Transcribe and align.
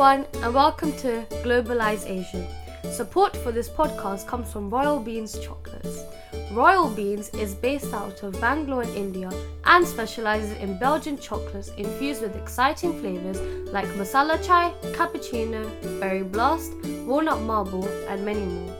everyone, 0.00 0.24
and 0.42 0.54
welcome 0.54 0.92
to 0.96 1.26
Globalize 1.44 2.08
Asia. 2.08 2.46
Support 2.90 3.36
for 3.36 3.52
this 3.52 3.68
podcast 3.68 4.26
comes 4.26 4.50
from 4.50 4.70
Royal 4.70 4.98
Beans 4.98 5.38
Chocolates. 5.38 6.04
Royal 6.52 6.88
Beans 6.88 7.28
is 7.34 7.54
based 7.54 7.92
out 7.92 8.22
of 8.22 8.40
Bangalore 8.40 8.84
in 8.84 8.94
India 8.94 9.30
and 9.66 9.86
specializes 9.86 10.56
in 10.56 10.78
Belgian 10.78 11.18
chocolates 11.18 11.68
infused 11.76 12.22
with 12.22 12.34
exciting 12.34 12.98
flavors 12.98 13.42
like 13.74 13.84
masala 13.88 14.42
chai, 14.42 14.72
cappuccino, 14.94 15.68
berry 16.00 16.22
blast, 16.22 16.72
walnut 17.04 17.42
marble, 17.42 17.86
and 18.08 18.24
many 18.24 18.46
more. 18.46 18.74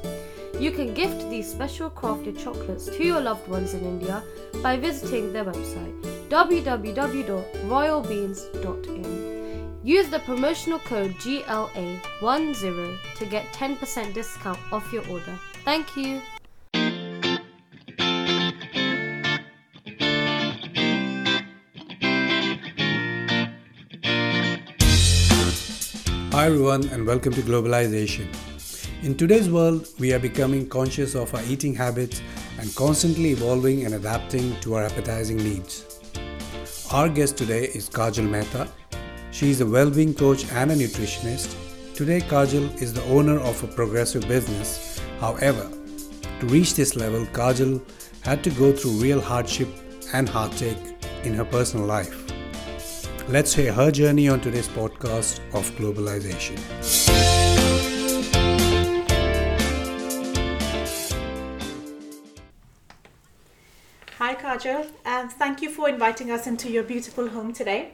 You 0.59 0.71
can 0.71 0.95
gift 0.95 1.29
these 1.29 1.51
special 1.51 1.91
crafted 1.91 2.39
chocolates 2.39 2.87
to 2.87 3.05
your 3.05 3.21
loved 3.21 3.47
ones 3.47 3.75
in 3.75 3.85
India 3.85 4.23
by 4.63 4.79
visiting 4.79 5.35
their 5.35 5.45
website 5.45 6.01
www.royalbeans.in. 6.31 9.20
Use 9.83 10.11
the 10.11 10.19
promotional 10.19 10.79
code 10.81 11.15
GLA10 11.15 12.99
to 13.17 13.25
get 13.25 13.47
10% 13.55 14.13
discount 14.13 14.59
off 14.71 14.93
your 14.93 15.09
order. 15.09 15.39
Thank 15.65 15.97
you. 15.97 16.21
Hi 26.33 26.47
everyone 26.47 26.85
and 26.89 27.07
welcome 27.07 27.33
to 27.33 27.41
Globalize 27.41 27.95
Asia. 27.95 28.27
In 29.01 29.17
today's 29.17 29.49
world, 29.49 29.89
we 29.99 30.13
are 30.13 30.19
becoming 30.19 30.69
conscious 30.69 31.15
of 31.15 31.35
our 31.35 31.43
eating 31.45 31.75
habits 31.75 32.21
and 32.59 32.75
constantly 32.75 33.31
evolving 33.31 33.87
and 33.87 33.95
adapting 33.95 34.61
to 34.61 34.75
our 34.75 34.85
appetizing 34.85 35.39
needs. 35.39 35.87
Our 36.93 37.09
guest 37.09 37.39
today 37.39 37.65
is 37.65 37.89
Kajal 37.89 38.29
Mehta. 38.29 38.69
She 39.33 39.51
is 39.51 39.61
a 39.61 39.67
well-being 39.67 40.13
coach 40.15 40.45
and 40.53 40.73
a 40.73 40.75
nutritionist. 40.75 41.55
Today, 41.95 42.21
Kajal 42.21 42.83
is 42.83 42.93
the 42.93 43.05
owner 43.05 43.39
of 43.39 43.63
a 43.63 43.69
progressive 43.69 44.27
business. 44.27 45.01
However, 45.21 45.71
to 46.41 46.47
reach 46.47 46.75
this 46.75 46.97
level, 46.97 47.25
Kajal 47.27 47.81
had 48.23 48.43
to 48.45 48.51
go 48.51 48.73
through 48.73 48.93
real 48.93 49.21
hardship 49.21 49.69
and 50.13 50.29
heartache 50.29 50.77
in 51.23 51.33
her 51.35 51.45
personal 51.45 51.87
life. 51.87 52.27
Let's 53.29 53.55
hear 53.55 53.73
her 53.73 53.93
journey 53.93 54.29
on 54.29 54.41
today's 54.41 54.69
podcast 54.69 55.39
of 55.55 55.71
Globalize 55.77 56.27
Asia. 56.27 56.57
Hi, 64.19 64.35
Kajal. 64.35 64.91
Um, 65.07 65.29
thank 65.29 65.63
you 65.63 65.71
for 65.71 65.89
inviting 65.89 66.31
us 66.33 66.49
into 66.49 66.69
your 66.69 66.83
beautiful 66.83 67.29
home 67.29 67.53
today. 67.53 67.93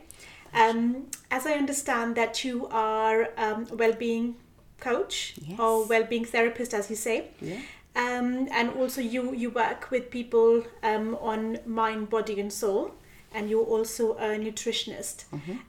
Um, 0.54 1.08
as 1.30 1.46
I 1.46 1.52
understand 1.52 2.14
that 2.16 2.44
you 2.44 2.66
are 2.70 3.28
um, 3.36 3.66
a 3.70 3.74
well-being 3.76 4.36
coach 4.78 5.34
Yes. 5.40 5.58
or 5.58 5.86
well-being 5.86 6.24
therapist, 6.24 6.74
as 6.74 6.90
you 6.90 6.96
say, 6.96 7.28
Yeah. 7.40 7.60
um, 7.94 8.48
and 8.52 8.70
also 8.78 9.00
you 9.00 9.32
you 9.34 9.50
work 9.50 9.90
with 9.90 10.10
people 10.10 10.64
um, 10.82 11.14
on 11.20 11.58
mind, 11.66 12.10
body, 12.10 12.38
and 12.40 12.52
soul, 12.52 12.92
and 13.34 13.50
you're 13.50 13.64
also 13.64 14.12
a 14.18 14.38
nutritionist. 14.38 15.24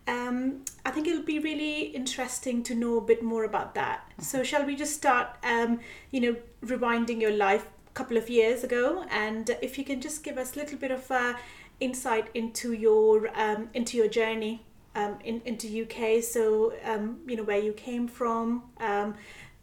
Um, 0.07 0.63
I 0.85 0.91
think 0.91 1.07
it'll 1.07 1.23
be 1.23 1.39
really 1.39 1.81
interesting 1.95 2.63
to 2.63 2.75
know 2.75 2.97
a 2.97 3.01
bit 3.01 3.23
more 3.23 3.43
about 3.45 3.73
that. 3.75 3.99
So, 4.19 4.43
shall 4.43 4.65
we 4.65 4.75
just 4.75 4.93
start? 4.93 5.27
Um, 5.43 5.79
you 6.11 6.19
know, 6.21 6.35
rewinding 6.65 7.19
your 7.21 7.31
life 7.31 7.65
a 7.89 7.93
couple 7.93 8.17
of 8.17 8.29
years 8.29 8.63
ago, 8.63 9.05
and 9.09 9.49
if 9.61 9.77
you 9.77 9.83
can 9.83 10.01
just 10.01 10.23
give 10.23 10.37
us 10.37 10.55
a 10.55 10.59
little 10.59 10.77
bit 10.77 10.91
of 10.91 11.09
uh, 11.11 11.33
insight 11.79 12.27
into 12.33 12.73
your 12.73 13.29
um, 13.35 13.69
into 13.73 13.97
your 13.97 14.07
journey 14.07 14.63
um, 14.97 15.13
in, 15.23 15.41
into 15.45 15.65
UK. 15.83 16.23
So, 16.23 16.73
um, 16.83 17.19
you 17.27 17.35
know, 17.37 17.43
where 17.43 17.59
you 17.67 17.73
came 17.73 18.07
from, 18.07 18.63
um, 18.79 19.13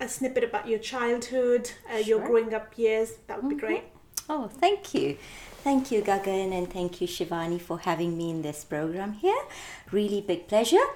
a 0.01 0.09
snippet 0.09 0.45
about 0.45 0.67
your 0.69 0.79
childhood, 0.79 1.71
uh, 1.93 1.99
your 1.99 2.21
growing 2.27 2.55
up 2.55 2.67
years. 2.79 3.09
That 3.27 3.43
would 3.43 3.51
be 3.51 3.61
great. 3.67 3.85
Oh, 4.29 4.49
thank 4.49 4.95
you. 4.95 5.19
Thank 5.63 5.91
you, 5.91 6.03
Gagan, 6.03 6.53
and 6.57 6.71
thank 6.73 7.01
you, 7.01 7.07
Shivani, 7.09 7.61
for 7.61 7.79
having 7.79 8.17
me 8.17 8.31
in 8.31 8.43
this 8.43 8.65
program 8.65 9.13
here. 9.15 9.43
Really 9.91 10.21
big 10.21 10.47
pleasure. 10.47 10.87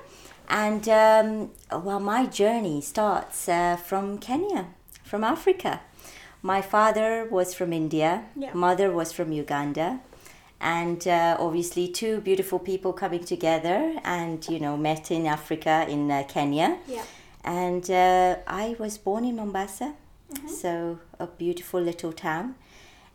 And 0.48 0.88
um, 0.88 1.50
well, 1.84 2.00
my 2.00 2.26
journey 2.26 2.80
starts 2.80 3.48
uh, 3.48 3.76
from 3.76 4.18
Kenya, 4.18 4.66
from 5.04 5.24
Africa. 5.24 5.80
My 6.42 6.62
father 6.62 7.26
was 7.30 7.54
from 7.54 7.72
India, 7.72 8.24
Yeah. 8.36 8.52
mother 8.54 8.90
was 8.92 9.12
from 9.12 9.32
Uganda. 9.32 10.00
And 10.60 11.06
uh, 11.06 11.36
obviously, 11.38 11.88
two 11.88 12.20
beautiful 12.20 12.58
people 12.58 12.92
coming 12.92 13.24
together 13.24 13.94
and, 14.04 14.46
you 14.48 14.58
know, 14.58 14.76
met 14.76 15.10
in 15.10 15.26
Africa, 15.26 15.86
in 15.88 16.10
uh, 16.10 16.24
Kenya. 16.26 16.78
Yeah. 16.88 17.04
And 17.44 17.88
uh, 17.90 18.36
I 18.46 18.74
was 18.78 18.98
born 18.98 19.24
in 19.24 19.36
Mombasa, 19.36 19.94
so 20.48 20.98
a 21.18 21.26
beautiful 21.26 21.80
little 21.80 22.12
town. 22.12 22.56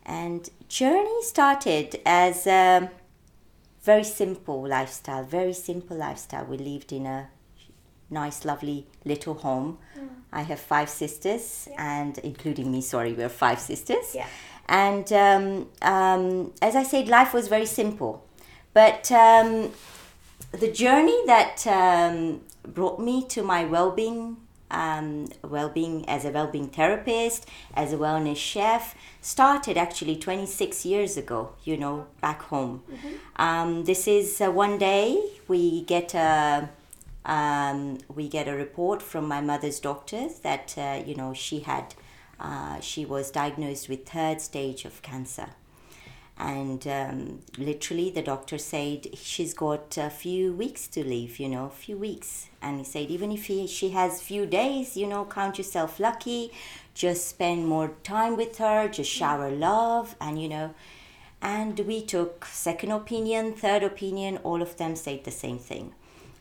And 0.06 0.48
journey 0.68 1.22
started 1.22 2.00
as 2.04 2.46
a 2.46 2.90
very 3.82 4.04
simple 4.04 4.66
lifestyle, 4.66 5.24
very 5.24 5.52
simple 5.52 5.96
lifestyle. 5.96 6.46
We 6.46 6.56
lived 6.56 6.92
in 6.92 7.06
a 7.06 7.28
nice, 8.10 8.44
lovely 8.44 8.86
little 9.04 9.34
home. 9.34 9.78
I 10.32 10.42
have 10.42 10.58
five 10.58 10.88
sisters, 10.88 11.68
and 11.76 12.18
including 12.18 12.72
me, 12.72 12.80
sorry, 12.80 13.12
we're 13.12 13.28
five 13.28 13.60
sisters. 13.60 14.14
Yeah. 14.14 14.26
And 14.68 15.12
um, 15.12 15.68
um, 15.82 16.52
as 16.62 16.74
I 16.74 16.82
said, 16.82 17.08
life 17.08 17.34
was 17.34 17.48
very 17.48 17.66
simple. 17.66 18.24
But 18.72 19.10
um, 19.12 19.70
the 20.52 20.70
journey 20.70 21.20
that 21.26 21.66
um, 21.66 22.40
brought 22.66 22.98
me 23.00 23.24
to 23.28 23.42
my 23.42 23.64
well-being 23.64 24.36
um, 24.70 25.28
well-being 25.42 26.08
as 26.08 26.24
a 26.24 26.30
well-being 26.30 26.68
therapist 26.68 27.48
as 27.74 27.92
a 27.92 27.96
wellness 27.96 28.36
chef 28.36 28.96
started 29.20 29.76
actually 29.76 30.16
26 30.16 30.84
years 30.84 31.16
ago 31.16 31.50
you 31.62 31.76
know 31.76 32.06
back 32.20 32.42
home 32.42 32.82
um, 33.36 33.84
this 33.84 34.08
is 34.08 34.40
uh, 34.40 34.50
one 34.50 34.78
day 34.78 35.22
we 35.46 35.82
get 35.82 36.14
a 36.14 36.68
um, 37.24 37.98
we 38.14 38.28
get 38.28 38.48
a 38.48 38.54
report 38.54 39.00
from 39.00 39.28
my 39.28 39.40
mother's 39.40 39.80
doctors 39.80 40.40
that 40.40 40.74
uh, 40.76 41.02
you 41.06 41.14
know 41.14 41.32
she 41.32 41.60
had 41.60 41.94
uh, 42.40 42.80
she 42.80 43.04
was 43.04 43.30
diagnosed 43.30 43.88
with 43.88 44.08
third 44.08 44.40
stage 44.40 44.84
of 44.84 45.02
cancer. 45.02 45.50
And 46.36 46.84
um, 46.88 47.40
literally 47.58 48.10
the 48.10 48.22
doctor 48.22 48.58
said 48.58 49.16
she's 49.16 49.54
got 49.54 49.96
a 49.96 50.10
few 50.10 50.52
weeks 50.52 50.88
to 50.88 51.04
live 51.04 51.38
you 51.38 51.48
know 51.48 51.66
a 51.66 51.70
few 51.70 51.96
weeks. 51.96 52.48
And 52.60 52.78
he 52.78 52.84
said 52.84 53.08
even 53.10 53.30
if 53.30 53.46
he, 53.46 53.66
she 53.68 53.90
has 53.90 54.20
few 54.20 54.44
days 54.44 54.96
you 54.96 55.06
know 55.06 55.24
count 55.26 55.58
yourself 55.58 56.00
lucky. 56.00 56.50
Just 56.92 57.28
spend 57.28 57.66
more 57.66 57.92
time 58.02 58.36
with 58.36 58.58
her 58.58 58.88
just 58.88 59.10
shower 59.10 59.50
love 59.50 60.16
and 60.20 60.42
you 60.42 60.48
know. 60.48 60.74
And 61.40 61.78
we 61.80 62.02
took 62.02 62.46
second 62.46 62.90
opinion 62.90 63.52
third 63.52 63.84
opinion 63.84 64.38
all 64.38 64.60
of 64.60 64.76
them 64.76 64.96
said 64.96 65.22
the 65.22 65.30
same 65.30 65.58
thing. 65.58 65.94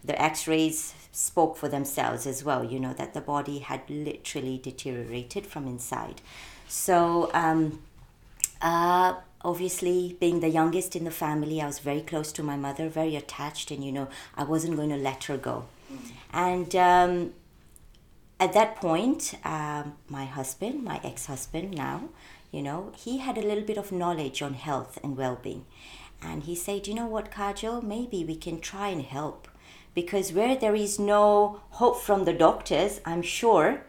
The 0.03 0.19
x-rays 0.19 0.95
spoke 1.13 1.55
for 1.55 1.69
themselves 1.69 2.27
as 2.27 2.43
well 2.43 2.63
you 2.63 2.79
know 2.79 2.93
that 2.93 3.13
the 3.13 3.21
body 3.21 3.59
had 3.59 3.81
literally 3.89 4.57
deteriorated 4.57 5.45
from 5.45 5.65
inside 5.67 6.21
so 6.67 7.29
um, 7.33 7.79
uh, 8.61 9.15
obviously, 9.43 10.15
being 10.19 10.39
the 10.39 10.49
youngest 10.49 10.95
in 10.95 11.03
the 11.03 11.11
family, 11.11 11.61
I 11.61 11.65
was 11.65 11.79
very 11.79 12.01
close 12.01 12.31
to 12.33 12.43
my 12.43 12.55
mother, 12.55 12.87
very 12.87 13.15
attached, 13.15 13.71
and 13.71 13.83
you 13.83 13.91
know, 13.91 14.07
I 14.35 14.43
wasn't 14.43 14.77
going 14.77 14.89
to 14.89 14.97
let 14.97 15.25
her 15.25 15.37
go. 15.37 15.65
And 16.31 16.75
um, 16.75 17.33
at 18.39 18.53
that 18.53 18.77
point, 18.77 19.35
um, 19.43 19.95
my 20.09 20.25
husband, 20.25 20.83
my 20.83 20.99
ex 21.03 21.27
husband 21.27 21.75
now, 21.75 22.09
you 22.51 22.61
know, 22.61 22.91
he 22.95 23.19
had 23.19 23.37
a 23.37 23.41
little 23.41 23.63
bit 23.63 23.77
of 23.77 23.91
knowledge 23.91 24.41
on 24.41 24.53
health 24.53 24.97
and 25.03 25.17
well 25.17 25.39
being. 25.41 25.65
And 26.21 26.43
he 26.43 26.55
said, 26.55 26.87
you 26.87 26.93
know 26.93 27.05
what, 27.05 27.31
Kajal, 27.31 27.83
maybe 27.83 28.23
we 28.23 28.35
can 28.35 28.59
try 28.61 28.87
and 28.87 29.01
help. 29.03 29.47
Because 29.93 30.33
where 30.33 30.55
there 30.55 30.75
is 30.75 30.97
no 30.99 31.61
hope 31.71 31.99
from 31.99 32.25
the 32.25 32.33
doctors, 32.33 32.99
I'm 33.05 33.21
sure 33.21 33.83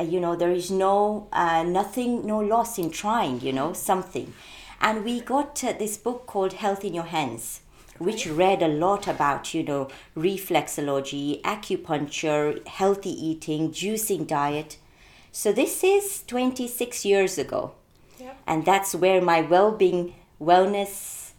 uh, 0.00 0.04
you 0.04 0.20
know 0.20 0.36
there 0.36 0.50
is 0.50 0.70
no 0.70 1.28
uh, 1.32 1.62
nothing 1.62 2.26
no 2.26 2.38
loss 2.38 2.78
in 2.78 2.90
trying 2.90 3.40
you 3.40 3.52
know 3.52 3.72
something. 3.72 4.32
And 4.80 5.04
we 5.04 5.20
got 5.20 5.62
uh, 5.64 5.72
this 5.72 5.96
book 5.96 6.26
called 6.26 6.54
health 6.54 6.84
in 6.84 6.94
your 6.94 7.04
hands 7.04 7.60
which 7.98 8.26
read 8.26 8.60
a 8.62 8.68
lot 8.68 9.06
about 9.06 9.54
you 9.54 9.62
know 9.62 9.88
reflexology 10.16 11.40
acupuncture 11.42 12.66
healthy 12.66 13.10
eating 13.10 13.70
juicing 13.70 14.26
diet. 14.26 14.78
So 15.32 15.52
this 15.52 15.82
is 15.82 16.22
26 16.26 17.04
years 17.04 17.38
ago. 17.38 17.72
Yep. 18.20 18.36
and 18.46 18.64
that's 18.64 18.94
where 18.94 19.20
my 19.20 19.40
well-being 19.40 20.14
wellness 20.40 21.32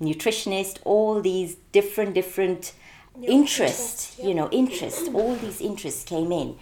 nutritionist 0.00 0.78
all 0.82 1.20
these 1.20 1.56
different 1.72 2.14
different 2.14 2.72
Interests, 3.20 4.18
you 4.18 4.34
know 4.34 4.48
interest, 4.50 5.10
all 5.12 5.34
these 5.36 5.60
interests 5.60 6.02
came 6.04 6.32
in. 6.32 6.56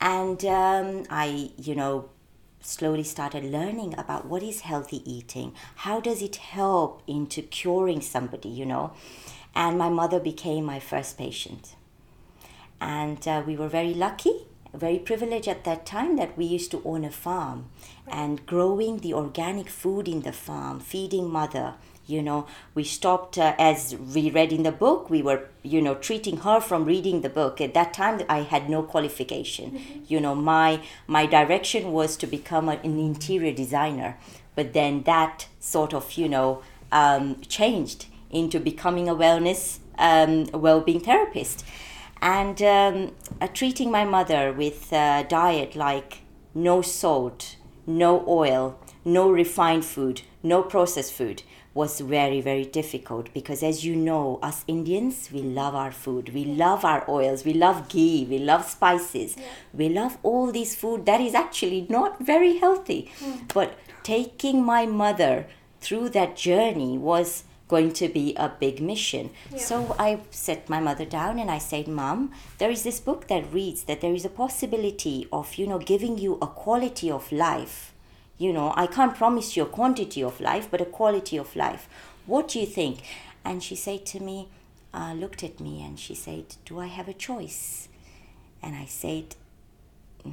And 0.00 0.44
um, 0.44 1.04
i 1.08 1.50
you 1.56 1.74
know 1.74 2.08
slowly 2.60 3.04
started 3.04 3.44
learning 3.44 3.94
about 3.98 4.26
what 4.26 4.42
is 4.42 4.60
healthy 4.62 5.02
eating. 5.10 5.54
How 5.76 6.00
does 6.00 6.22
it 6.22 6.36
help 6.36 7.02
into 7.06 7.42
curing 7.42 8.00
somebody 8.00 8.48
you 8.48 8.66
know? 8.66 8.92
And 9.54 9.78
my 9.78 9.88
mother 9.88 10.18
became 10.20 10.64
my 10.64 10.80
first 10.80 11.18
patient. 11.18 11.76
And 12.80 13.26
uh, 13.28 13.42
we 13.46 13.56
were 13.56 13.68
very 13.68 13.94
lucky, 13.94 14.46
very 14.74 14.98
privileged 14.98 15.48
at 15.48 15.64
that 15.64 15.86
time 15.86 16.16
that 16.16 16.36
we 16.36 16.44
used 16.44 16.70
to 16.72 16.82
own 16.84 17.04
a 17.04 17.10
farm 17.10 17.68
and 18.08 18.44
growing 18.46 18.98
the 18.98 19.14
organic 19.14 19.68
food 19.68 20.08
in 20.08 20.22
the 20.22 20.32
farm, 20.32 20.80
feeding 20.80 21.30
mother. 21.30 21.74
You 22.06 22.22
know, 22.22 22.46
we 22.74 22.84
stopped 22.84 23.38
uh, 23.38 23.54
as 23.58 23.96
we 24.14 24.30
read 24.30 24.52
in 24.52 24.64
the 24.64 24.72
book. 24.72 25.08
We 25.08 25.22
were, 25.22 25.48
you 25.62 25.80
know, 25.80 25.94
treating 25.94 26.38
her 26.38 26.60
from 26.60 26.84
reading 26.84 27.20
the 27.20 27.28
book. 27.28 27.60
At 27.60 27.74
that 27.74 27.94
time, 27.94 28.22
I 28.28 28.40
had 28.40 28.68
no 28.68 28.82
qualification. 28.82 30.02
You 30.08 30.20
know, 30.20 30.34
my 30.34 30.80
my 31.06 31.26
direction 31.26 31.92
was 31.92 32.16
to 32.18 32.26
become 32.26 32.68
an 32.68 32.80
interior 32.84 33.52
designer, 33.52 34.18
but 34.56 34.72
then 34.72 35.02
that 35.04 35.46
sort 35.60 35.94
of, 35.94 36.12
you 36.14 36.28
know, 36.28 36.62
um, 36.90 37.40
changed 37.42 38.06
into 38.30 38.58
becoming 38.58 39.08
a 39.08 39.14
wellness 39.14 39.78
um, 39.98 40.46
well-being 40.52 41.00
therapist 41.00 41.64
and 42.20 42.62
um, 42.62 43.12
uh, 43.40 43.48
treating 43.48 43.90
my 43.90 44.04
mother 44.04 44.52
with 44.52 44.92
a 44.92 45.26
diet 45.28 45.74
like 45.76 46.20
no 46.54 46.80
salt 46.80 47.56
no 47.86 48.24
oil 48.28 48.78
no 49.04 49.30
refined 49.30 49.84
food 49.84 50.22
no 50.42 50.62
processed 50.62 51.12
food 51.12 51.42
was 51.74 52.00
very 52.00 52.40
very 52.40 52.64
difficult 52.64 53.32
because 53.32 53.62
as 53.62 53.84
you 53.84 53.96
know 53.96 54.38
us 54.42 54.64
indians 54.68 55.30
we 55.32 55.40
love 55.40 55.74
our 55.74 55.92
food. 55.92 56.34
We 56.34 56.44
love 56.44 56.84
our 56.84 57.08
oils. 57.08 57.44
We 57.44 57.54
love 57.54 57.88
ghee. 57.88 58.26
We 58.28 58.38
love 58.38 58.68
spices. 58.68 59.36
We 59.72 59.88
love 59.88 60.18
all 60.22 60.50
these 60.52 60.74
food 60.74 61.06
that 61.06 61.20
is 61.20 61.34
actually 61.34 61.86
not 61.88 62.20
very 62.20 62.58
healthy. 62.58 63.10
Hmm. 63.18 63.46
But 63.52 63.78
taking 64.02 64.62
my 64.64 64.86
mother 64.86 65.46
through 65.80 66.10
that 66.10 66.36
journey 66.36 66.98
was 66.98 67.44
going 67.68 67.92
to 67.92 68.08
be 68.08 68.34
a 68.36 68.48
big 68.48 68.82
mission. 68.82 69.30
So 69.56 69.96
I 69.98 70.20
set 70.30 70.68
my 70.68 70.78
mother 70.78 71.06
down 71.06 71.38
and 71.38 71.50
I 71.50 71.56
said, 71.56 71.88
Mom, 71.88 72.30
there 72.58 72.70
is 72.70 72.82
this 72.82 73.00
book 73.00 73.28
that 73.28 73.50
reads 73.50 73.84
that 73.84 74.02
there 74.02 74.12
is 74.12 74.26
a 74.26 74.28
possibility 74.28 75.26
of, 75.32 75.54
you 75.54 75.66
know, 75.66 75.78
giving 75.78 76.18
you 76.18 76.38
a 76.42 76.46
quality 76.46 77.10
of 77.10 77.32
life. 77.32 77.91
You 78.42 78.52
know, 78.52 78.72
I 78.76 78.88
can't 78.88 79.14
promise 79.14 79.56
you 79.56 79.62
a 79.62 79.66
quantity 79.66 80.20
of 80.20 80.40
life, 80.40 80.66
but 80.68 80.80
a 80.80 80.84
quality 80.98 81.36
of 81.36 81.54
life. 81.54 81.88
What 82.26 82.48
do 82.48 82.58
you 82.58 82.66
think? 82.66 83.04
And 83.44 83.62
she 83.62 83.76
said 83.76 84.04
to 84.06 84.18
me, 84.20 84.48
uh, 84.92 85.12
looked 85.12 85.44
at 85.44 85.60
me 85.60 85.80
and 85.80 85.96
she 85.96 86.16
said, 86.16 86.56
Do 86.64 86.80
I 86.80 86.86
have 86.86 87.06
a 87.06 87.12
choice? 87.28 87.88
And 88.60 88.74
I 88.74 88.86
said, 88.86 89.36
"Mm, 90.26 90.32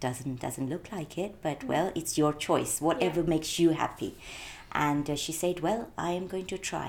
doesn't 0.00 0.40
doesn't 0.40 0.70
look 0.70 0.90
like 0.92 1.18
it 1.18 1.32
but 1.42 1.64
well 1.64 1.90
it's 1.94 2.18
your 2.18 2.32
choice 2.32 2.80
whatever 2.80 3.22
makes 3.22 3.58
you 3.58 3.70
happy 3.70 4.14
and 4.72 5.08
uh, 5.08 5.16
she 5.16 5.32
said 5.32 5.60
well 5.60 5.88
i 5.96 6.10
am 6.10 6.26
going 6.26 6.44
to 6.52 6.58
try 6.58 6.88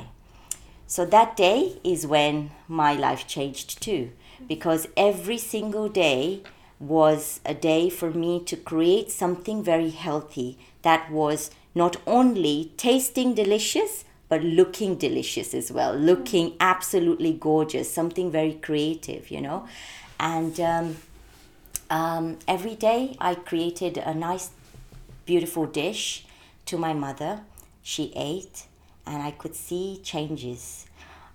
so 0.87 1.05
that 1.05 1.37
day 1.37 1.79
is 1.83 2.05
when 2.15 2.51
my 2.67 2.93
life 2.93 3.25
changed 3.25 3.81
too 3.81 4.11
because 4.53 4.87
every 4.97 5.37
single 5.37 5.87
day 5.87 6.41
was 6.79 7.39
a 7.45 7.53
day 7.53 7.89
for 7.89 8.11
me 8.11 8.39
to 8.43 8.55
create 8.55 9.11
something 9.11 9.63
very 9.63 9.89
healthy 9.89 10.57
that 10.83 11.11
was 11.11 11.51
not 11.73 11.97
only 12.05 12.71
tasting 12.77 13.33
delicious 13.33 14.05
but 14.29 14.43
looking 14.43 14.95
delicious 14.95 15.53
as 15.53 15.71
well 15.71 15.93
looking 15.95 16.53
absolutely 16.59 17.33
gorgeous 17.33 17.91
something 17.91 18.29
very 18.31 18.53
creative 18.53 19.31
you 19.31 19.41
know 19.41 19.67
and 20.19 20.59
um, 20.59 20.97
um, 21.89 22.37
every 22.47 22.75
day 22.75 23.15
I 23.19 23.35
created 23.35 23.97
a 23.97 24.13
nice, 24.13 24.51
beautiful 25.25 25.65
dish 25.65 26.25
to 26.65 26.77
my 26.77 26.93
mother. 26.93 27.41
She 27.81 28.11
ate, 28.15 28.65
and 29.05 29.21
I 29.21 29.31
could 29.31 29.55
see 29.55 30.01
changes. 30.03 30.86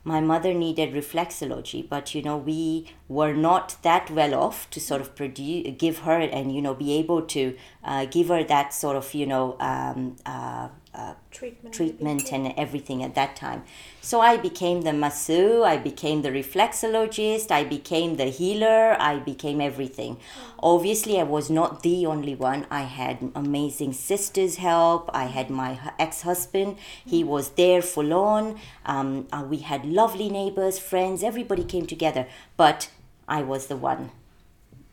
My 0.05 0.21
mother 0.21 0.53
needed 0.53 0.95
reflexology, 0.95 1.89
but 1.89 2.15
you 2.15 2.23
know 2.23 2.37
we 2.37 2.89
were 3.09 3.35
not 3.35 3.77
that 3.83 4.11
well 4.11 4.35
off 4.35 4.69
to 4.71 4.81
sort 4.81 5.01
of 5.01 5.15
produce, 5.15 5.75
give 5.79 6.01
her, 6.01 6.19
and 6.21 6.55
you 6.55 6.61
know 6.61 6.75
be 6.75 6.95
able 6.95 7.23
to 7.23 7.57
uh, 7.85 8.07
give 8.07 8.29
her 8.29 8.43
that 8.45 8.75
sort 8.75 8.97
of 8.97 9.15
you 9.15 9.27
know 9.27 9.57
um, 9.61 10.17
uh, 10.27 10.69
uh, 10.95 11.15
Treatment. 11.31 11.75
treatment 11.75 12.33
and 12.33 12.53
everything 12.59 13.03
at 13.03 13.15
that 13.15 13.35
time. 13.35 13.63
So 14.03 14.21
I 14.21 14.37
became 14.37 14.83
the 14.83 14.93
masseuse, 14.93 15.63
I 15.65 15.79
became 15.79 16.21
the 16.23 16.29
reflexologist, 16.31 17.51
I 17.51 17.65
became 17.65 18.17
the 18.17 18.27
healer, 18.27 18.97
I 19.01 19.19
became 19.19 19.61
everything. 19.61 20.19
Obviously, 20.63 21.19
I 21.19 21.23
was 21.23 21.49
not 21.49 21.83
the 21.83 22.05
only 22.07 22.35
one. 22.35 22.67
I 22.71 22.83
had 22.83 23.33
amazing 23.35 23.95
sisters' 23.95 24.57
help. 24.57 25.11
I 25.15 25.25
had 25.25 25.49
my 25.51 25.79
ex 25.99 26.23
husband, 26.23 26.77
he 27.05 27.25
was 27.25 27.51
there 27.51 27.81
full 27.83 28.13
on. 28.13 28.59
Um, 28.85 29.27
uh, 29.33 29.45
we 29.49 29.59
had 29.59 29.87
lovely 29.87 30.29
neighbors, 30.29 30.79
friends, 30.79 31.23
everybody 31.23 31.65
came 31.65 31.87
together. 31.87 32.27
But 32.57 32.91
I 33.27 33.43
was 33.43 33.67
the 33.69 33.77
one, 33.77 34.11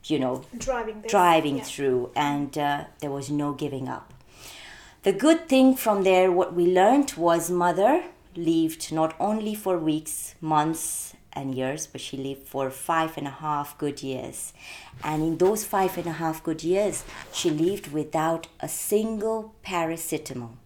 you 0.06 0.18
know, 0.20 0.44
Driving 0.58 1.02
this. 1.02 1.12
driving 1.12 1.58
yeah. 1.58 1.64
through, 1.64 2.12
and 2.16 2.58
uh, 2.58 2.86
there 3.02 3.12
was 3.12 3.30
no 3.30 3.54
giving 3.54 3.88
up. 3.90 4.14
The 5.04 5.14
good 5.14 5.48
thing 5.48 5.76
from 5.78 6.04
there, 6.04 6.30
what 6.30 6.54
we 6.54 6.66
learned 6.66 7.14
was 7.16 7.50
mother 7.50 8.04
lived 8.36 8.92
not 8.92 9.16
only 9.18 9.56
for 9.56 9.78
weeks, 9.78 10.36
months, 10.42 11.14
and 11.32 11.56
years, 11.56 11.88
but 11.88 12.02
she 12.02 12.18
lived 12.18 12.44
for 12.44 12.70
five 12.70 13.18
and 13.18 13.26
a 13.26 13.32
half 13.32 13.78
good 13.78 14.04
years. 14.04 14.52
And 15.02 15.24
in 15.24 15.38
those 15.38 15.64
five 15.64 15.98
and 15.98 16.08
a 16.08 16.20
half 16.24 16.44
good 16.44 16.66
years, 16.66 17.06
she 17.32 17.50
lived 17.50 17.94
without 17.94 18.48
a 18.60 18.68
single 18.68 19.56
paracetamol. 19.66 20.58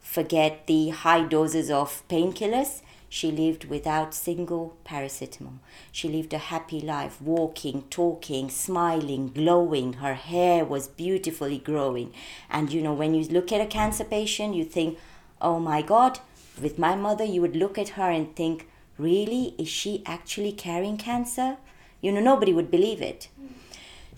Forget 0.00 0.66
the 0.66 0.88
high 0.88 1.24
doses 1.24 1.70
of 1.70 2.02
painkillers. 2.08 2.80
She 3.08 3.30
lived 3.30 3.66
without 3.66 4.14
single 4.14 4.76
paracetamol. 4.84 5.58
She 5.92 6.08
lived 6.08 6.34
a 6.34 6.38
happy 6.38 6.80
life, 6.80 7.20
walking, 7.22 7.84
talking, 7.88 8.50
smiling, 8.50 9.28
glowing. 9.28 9.94
Her 9.94 10.14
hair 10.14 10.64
was 10.64 10.88
beautifully 10.88 11.58
growing. 11.58 12.12
And 12.50 12.72
you 12.72 12.82
know, 12.82 12.94
when 12.94 13.14
you 13.14 13.24
look 13.28 13.52
at 13.52 13.60
a 13.60 13.66
cancer 13.66 14.04
patient, 14.04 14.54
you 14.54 14.64
think, 14.64 14.98
oh 15.40 15.60
my 15.60 15.82
God, 15.82 16.18
with 16.60 16.78
my 16.78 16.94
mother, 16.96 17.24
you 17.24 17.40
would 17.42 17.56
look 17.56 17.78
at 17.78 17.90
her 17.90 18.10
and 18.10 18.34
think, 18.34 18.68
really? 18.98 19.54
Is 19.58 19.68
she 19.68 20.02
actually 20.06 20.52
carrying 20.52 20.96
cancer? 20.96 21.58
You 22.00 22.12
know, 22.12 22.20
nobody 22.20 22.52
would 22.52 22.70
believe 22.70 23.00
it. 23.02 23.28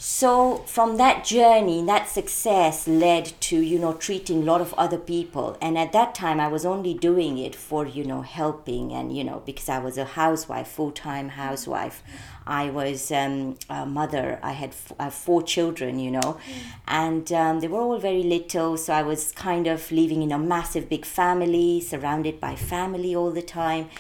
So 0.01 0.59
from 0.59 0.97
that 0.99 1.25
journey, 1.25 1.85
that 1.87 2.09
success 2.09 2.87
led 2.87 3.33
to, 3.41 3.61
you 3.61 3.81
know, 3.81 3.95
treating 3.95 4.43
a 4.43 4.45
lot 4.45 4.61
of 4.61 4.73
other 4.75 4.97
people. 4.97 5.59
And 5.61 5.77
at 5.77 5.91
that 5.91 6.15
time, 6.15 6.39
I 6.39 6.47
was 6.47 6.65
only 6.65 6.95
doing 6.95 7.37
it 7.37 7.57
for, 7.57 7.85
you 7.85 8.05
know, 8.05 8.23
helping 8.23 8.93
and, 8.93 9.17
you 9.17 9.25
know, 9.25 9.43
because 9.45 9.69
I 9.69 9.81
was 9.81 9.99
a 9.99 10.05
housewife, 10.05 10.69
full-time 10.69 11.31
housewife. 11.31 12.05
I 12.47 12.71
was 12.71 13.11
um, 13.11 13.57
a 13.69 13.85
mother. 13.87 14.39
I 14.41 14.53
had 14.53 14.71
f- 14.71 14.93
I 15.01 15.05
have 15.05 15.15
four 15.15 15.43
children, 15.43 15.99
you 15.99 16.13
know, 16.13 16.39
and 16.87 17.31
um, 17.33 17.59
they 17.59 17.67
were 17.67 17.81
all 17.81 17.99
very 17.99 18.23
little. 18.23 18.77
So 18.77 18.93
I 18.93 19.03
was 19.03 19.33
kind 19.33 19.67
of 19.67 19.91
living 19.91 20.23
in 20.23 20.31
a 20.31 20.39
massive 20.39 20.89
big 20.89 21.05
family, 21.05 21.81
surrounded 21.81 22.41
by 22.41 22.55
family 22.55 23.17
all 23.17 23.33
the 23.33 23.43
time. 23.43 23.91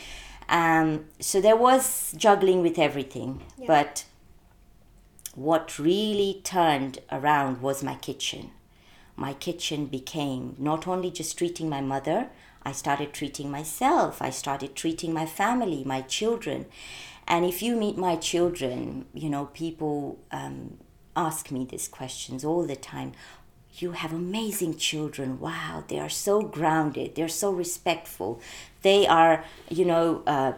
Um, 0.48 1.06
so 1.18 1.40
there 1.40 1.56
was 1.56 2.14
juggling 2.16 2.62
with 2.62 2.78
everything. 2.78 3.42
But 3.66 4.04
what 5.38 5.78
really 5.78 6.40
turned 6.42 6.98
around 7.12 7.62
was 7.62 7.80
my 7.82 7.94
kitchen. 7.94 8.50
My 9.14 9.34
kitchen 9.34 9.86
became 9.86 10.56
not 10.58 10.88
only 10.88 11.12
just 11.12 11.38
treating 11.38 11.68
my 11.68 11.80
mother, 11.80 12.30
I 12.64 12.72
started 12.72 13.12
treating 13.12 13.48
myself, 13.48 14.20
I 14.20 14.30
started 14.30 14.74
treating 14.74 15.12
my 15.12 15.26
family, 15.26 15.84
my 15.84 16.02
children. 16.02 16.66
And 17.28 17.44
if 17.44 17.62
you 17.62 17.76
meet 17.76 17.96
my 17.96 18.16
children, 18.16 19.06
you 19.14 19.30
know, 19.30 19.46
people 19.46 20.18
um, 20.32 20.78
ask 21.14 21.52
me 21.52 21.64
these 21.64 21.86
questions 21.86 22.44
all 22.44 22.66
the 22.66 22.76
time. 22.76 23.12
You 23.74 23.92
have 23.92 24.12
amazing 24.12 24.76
children. 24.76 25.38
Wow, 25.38 25.84
they 25.86 26.00
are 26.00 26.08
so 26.08 26.42
grounded. 26.42 27.14
They're 27.14 27.28
so 27.28 27.52
respectful. 27.52 28.40
They 28.82 29.06
are, 29.06 29.44
you 29.68 29.84
know, 29.84 30.24
uh, 30.26 30.54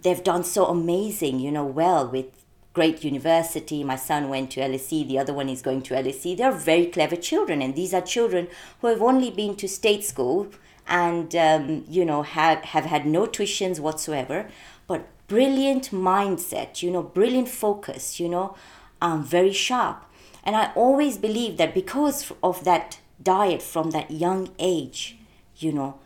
they've 0.00 0.22
done 0.22 0.44
so 0.44 0.66
amazing, 0.66 1.40
you 1.40 1.50
know, 1.50 1.64
well 1.64 2.06
with 2.06 2.39
great 2.72 3.04
university. 3.04 3.82
My 3.82 3.96
son 3.96 4.28
went 4.28 4.52
to 4.52 4.60
LSE, 4.60 5.06
the 5.06 5.18
other 5.18 5.34
one 5.34 5.48
is 5.48 5.62
going 5.62 5.82
to 5.82 5.94
LSE. 5.94 6.36
They're 6.36 6.52
very 6.52 6.86
clever 6.86 7.16
children, 7.16 7.62
and 7.62 7.74
these 7.74 7.92
are 7.92 8.00
children 8.00 8.48
who 8.80 8.86
have 8.86 9.02
only 9.02 9.30
been 9.30 9.56
to 9.56 9.68
state 9.68 10.04
school 10.04 10.48
and 10.86 11.34
um, 11.36 11.84
you 11.88 12.04
know 12.04 12.22
have 12.22 12.64
have 12.64 12.84
had 12.84 13.06
no 13.06 13.26
tuitions 13.26 13.80
whatsoever, 13.80 14.48
but 14.86 15.08
brilliant 15.28 15.90
mindset, 15.92 16.82
you 16.82 16.90
know, 16.90 17.02
brilliant 17.02 17.48
focus, 17.48 18.18
you 18.18 18.28
know, 18.28 18.56
um, 19.00 19.24
very 19.24 19.52
sharp. 19.52 20.04
And 20.42 20.56
I 20.56 20.72
always 20.74 21.18
believe 21.18 21.56
that 21.58 21.72
because 21.74 22.32
of 22.42 22.64
that 22.64 22.98
diet 23.22 23.62
from 23.62 23.90
that 23.90 24.10
young 24.10 24.50
age, 24.58 25.18
you 25.56 25.72
know, 25.72 25.98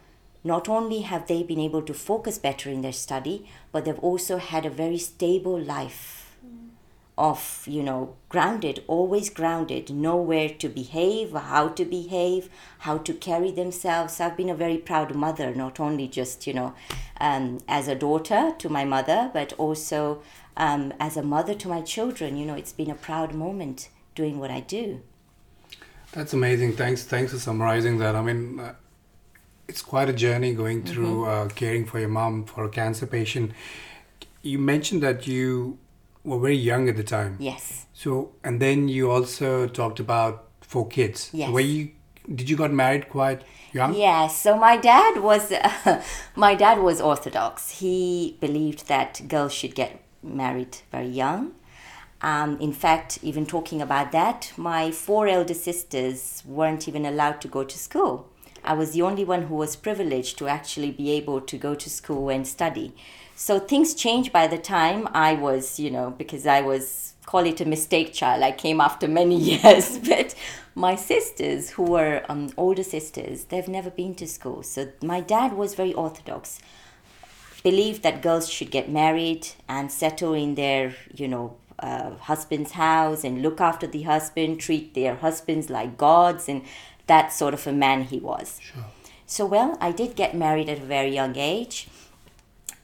not 0.43 0.69
only 0.69 1.01
have 1.01 1.27
they 1.27 1.43
been 1.43 1.61
able 1.61 1.81
to 1.83 1.95
focus 1.95 2.37
better 2.37 2.69
in 2.69 2.83
their 2.83 2.93
study, 2.93 3.49
but 3.73 3.87
they've 3.87 3.99
also 4.01 4.37
had 4.37 4.67
a 4.67 4.71
very 4.71 4.99
stable 4.99 5.59
life 5.59 6.24
of 7.17 7.63
you 7.69 7.83
know 7.83 8.17
grounded 8.29 8.83
always 8.89 9.31
grounded 9.31 9.89
know 9.89 10.17
where 10.17 10.49
to 10.49 10.69
behave 10.69 11.33
how 11.33 11.69
to 11.69 11.85
behave 11.85 12.49
how 12.79 12.99
to 12.99 13.15
carry 13.15 13.53
themselves. 13.53 14.21
I've 14.21 14.37
been 14.37 14.51
a 14.51 14.55
very 14.55 14.79
proud 14.79 15.15
mother 15.15 15.55
not 15.55 15.79
only 15.79 16.09
just 16.09 16.47
you 16.47 16.55
know 16.55 16.75
um, 17.21 17.61
as 17.69 17.87
a 17.89 17.95
daughter 17.95 18.53
to 18.59 18.69
my 18.69 18.85
mother 18.85 19.31
but 19.33 19.53
also 19.59 20.23
um, 20.57 20.93
as 20.99 21.17
a 21.17 21.23
mother 21.23 21.55
to 21.55 21.69
my 21.69 21.83
children. 21.83 22.37
You 22.37 22.47
know 22.47 22.55
it's 22.55 22.73
been 22.73 22.91
a 22.91 22.97
proud 22.97 23.33
moment 23.35 23.89
doing 24.17 24.39
what 24.39 24.51
i 24.51 24.61
do. 24.61 25.01
That's 26.13 26.33
amazing. 26.33 26.75
Thanks 26.77 27.05
thanks 27.05 27.33
for 27.33 27.39
summarizing 27.39 27.99
that. 27.99 28.17
I 28.17 28.23
mean 28.23 28.59
uh, 28.59 28.75
it's 29.69 29.83
quite 29.83 30.09
a 30.09 30.13
journey 30.13 30.53
going 30.53 30.83
through 30.83 31.23
Mm-hmm. 31.25 31.47
uh, 31.47 31.55
caring 31.55 31.87
for 31.87 32.01
your 32.01 32.09
mom 32.09 32.45
for 32.45 32.65
a 32.65 32.69
cancer 32.69 33.07
patient. 33.07 33.53
You 34.43 34.59
mentioned 34.59 35.03
that 35.03 35.27
you 35.27 35.79
were 36.25 36.39
very 36.39 36.57
young 36.57 36.89
at 36.89 36.97
the 36.97 37.05
time 37.05 37.37
yes 37.39 37.85
So, 37.95 38.33
and 38.43 38.61
then 38.61 38.89
you 38.89 39.11
also 39.11 39.69
talked 39.69 40.01
about 40.01 40.49
four 40.61 40.87
kids. 40.89 41.31
Yes. 41.33 41.51
Were 41.51 41.61
you? 41.61 41.91
Did 42.35 42.51
you 42.51 42.57
got 42.57 42.73
married 42.73 43.09
quite 43.09 43.43
young? 43.73 43.95
Yes. 43.95 44.37
So 44.43 44.57
my 44.57 44.77
dad 44.77 45.23
was 45.23 45.53
my 46.37 46.55
dad 46.55 46.81
was 46.81 47.01
Orthodox. 47.01 47.71
He 47.81 48.37
believed 48.41 48.89
that 48.89 49.23
girls 49.29 49.53
should 49.53 49.75
get 49.75 50.03
married 50.23 50.79
very 50.91 51.09
young. 51.09 51.53
Um, 52.21 52.59
in 52.59 52.73
fact, 52.73 53.19
even 53.23 53.47
talking 53.47 53.81
about 53.83 54.11
that, 54.13 54.53
my 54.57 54.91
four 54.91 55.29
elder 55.29 55.55
sisters 55.55 56.43
weren't 56.47 56.89
even 56.89 57.05
allowed 57.07 57.41
to 57.43 57.49
go 57.49 57.65
to 57.65 57.79
school. 57.79 58.29
I 58.65 58.73
was 58.73 58.93
the 58.93 59.03
only 59.03 59.25
one 59.25 59.43
who 59.43 59.55
was 59.55 59.77
privileged 59.77 60.39
to 60.39 60.49
actually 60.49 60.91
be 60.91 61.11
able 61.13 61.41
to 61.43 61.57
go 61.59 61.75
to 61.75 61.91
school 61.91 62.31
and 62.31 62.47
study. 62.47 62.95
So 63.37 63.59
things 63.59 63.95
changed 63.95 64.33
by 64.33 64.47
the 64.47 64.59
time 64.59 65.09
I 65.13 65.35
was, 65.35 65.81
you 65.81 65.91
know, 65.91 66.11
because 66.11 66.47
I 66.47 66.61
was 66.61 67.15
call 67.27 67.47
it 67.47 67.61
a 67.61 67.65
mistake 67.65 68.13
child. 68.13 68.43
I 68.43 68.53
came 68.53 68.81
after 68.81 69.09
many 69.09 69.37
years, 69.53 69.99
but 69.99 70.35
my 70.75 70.95
sisters, 70.95 71.71
who 71.71 71.85
were 71.85 72.23
um, 72.29 72.51
older 72.57 72.83
sisters, 72.83 73.45
they've 73.45 73.69
never 73.69 73.91
been 73.91 74.15
to 74.17 74.27
school. 74.27 74.63
So 74.63 74.93
my 75.03 75.21
dad 75.21 75.53
was 75.55 75.75
very 75.75 75.95
orthodox, 75.95 76.61
believed 77.63 78.03
that 78.03 78.23
girls 78.23 78.49
should 78.49 78.71
get 78.71 78.91
married 78.91 79.49
and 79.69 79.91
settle 79.91 80.35
in 80.35 80.55
their, 80.55 80.95
you 81.15 81.29
know, 81.29 81.57
uh, 81.79 82.11
husband's 82.17 82.73
house 82.73 83.25
and 83.25 83.43
look 83.43 83.61
after 83.61 83.87
the 83.87 84.03
husband, 84.03 84.61
treat 84.61 84.95
their 84.95 85.17
husbands 85.17 85.69
like 85.69 85.97
gods, 85.97 86.49
and 86.49 86.63
that 87.07 87.33
sort 87.33 87.55
of 87.55 87.67
a 87.67 87.73
man 87.73 88.05
he 88.05 88.19
was. 88.19 88.61
Sure. 88.63 88.85
So, 89.27 89.47
well, 89.47 89.77
I 89.81 89.91
did 89.91 90.15
get 90.15 90.37
married 90.37 90.69
at 90.69 90.79
a 90.79 90.85
very 90.85 91.13
young 91.13 91.37
age. 91.37 91.89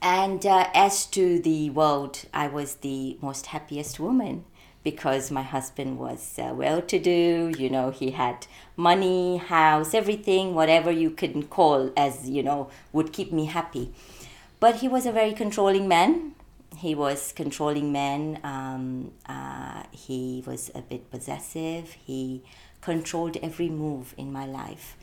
And 0.01 0.43
uh, 0.45 0.67
as 0.73 1.05
to 1.07 1.39
the 1.39 1.69
world, 1.69 2.25
I 2.33 2.47
was 2.47 2.75
the 2.75 3.17
most 3.21 3.47
happiest 3.47 3.99
woman 3.99 4.45
because 4.83 5.29
my 5.29 5.43
husband 5.43 5.99
was 5.99 6.39
uh, 6.39 6.53
well 6.55 6.81
to 6.81 6.97
do. 6.97 7.53
You 7.55 7.69
know, 7.69 7.91
he 7.91 8.11
had 8.11 8.47
money, 8.75 9.37
house, 9.37 9.93
everything, 9.93 10.55
whatever 10.55 10.91
you 10.91 11.11
can 11.11 11.43
call 11.43 11.91
as, 11.95 12.27
you 12.27 12.41
know, 12.41 12.69
would 12.91 13.13
keep 13.13 13.31
me 13.31 13.45
happy. 13.45 13.93
But 14.59 14.77
he 14.77 14.87
was 14.87 15.05
a 15.05 15.11
very 15.11 15.33
controlling 15.33 15.87
man. 15.87 16.33
He 16.77 16.95
was 16.95 17.31
controlling 17.31 17.91
man. 17.91 18.39
Um, 18.43 19.11
uh, 19.27 19.83
he 19.91 20.43
was 20.47 20.71
a 20.73 20.81
bit 20.81 21.11
possessive. 21.11 21.91
He 21.91 22.41
controlled 22.81 23.37
every 23.37 23.69
move 23.69 24.15
in 24.17 24.31
my 24.31 24.47
life 24.47 24.97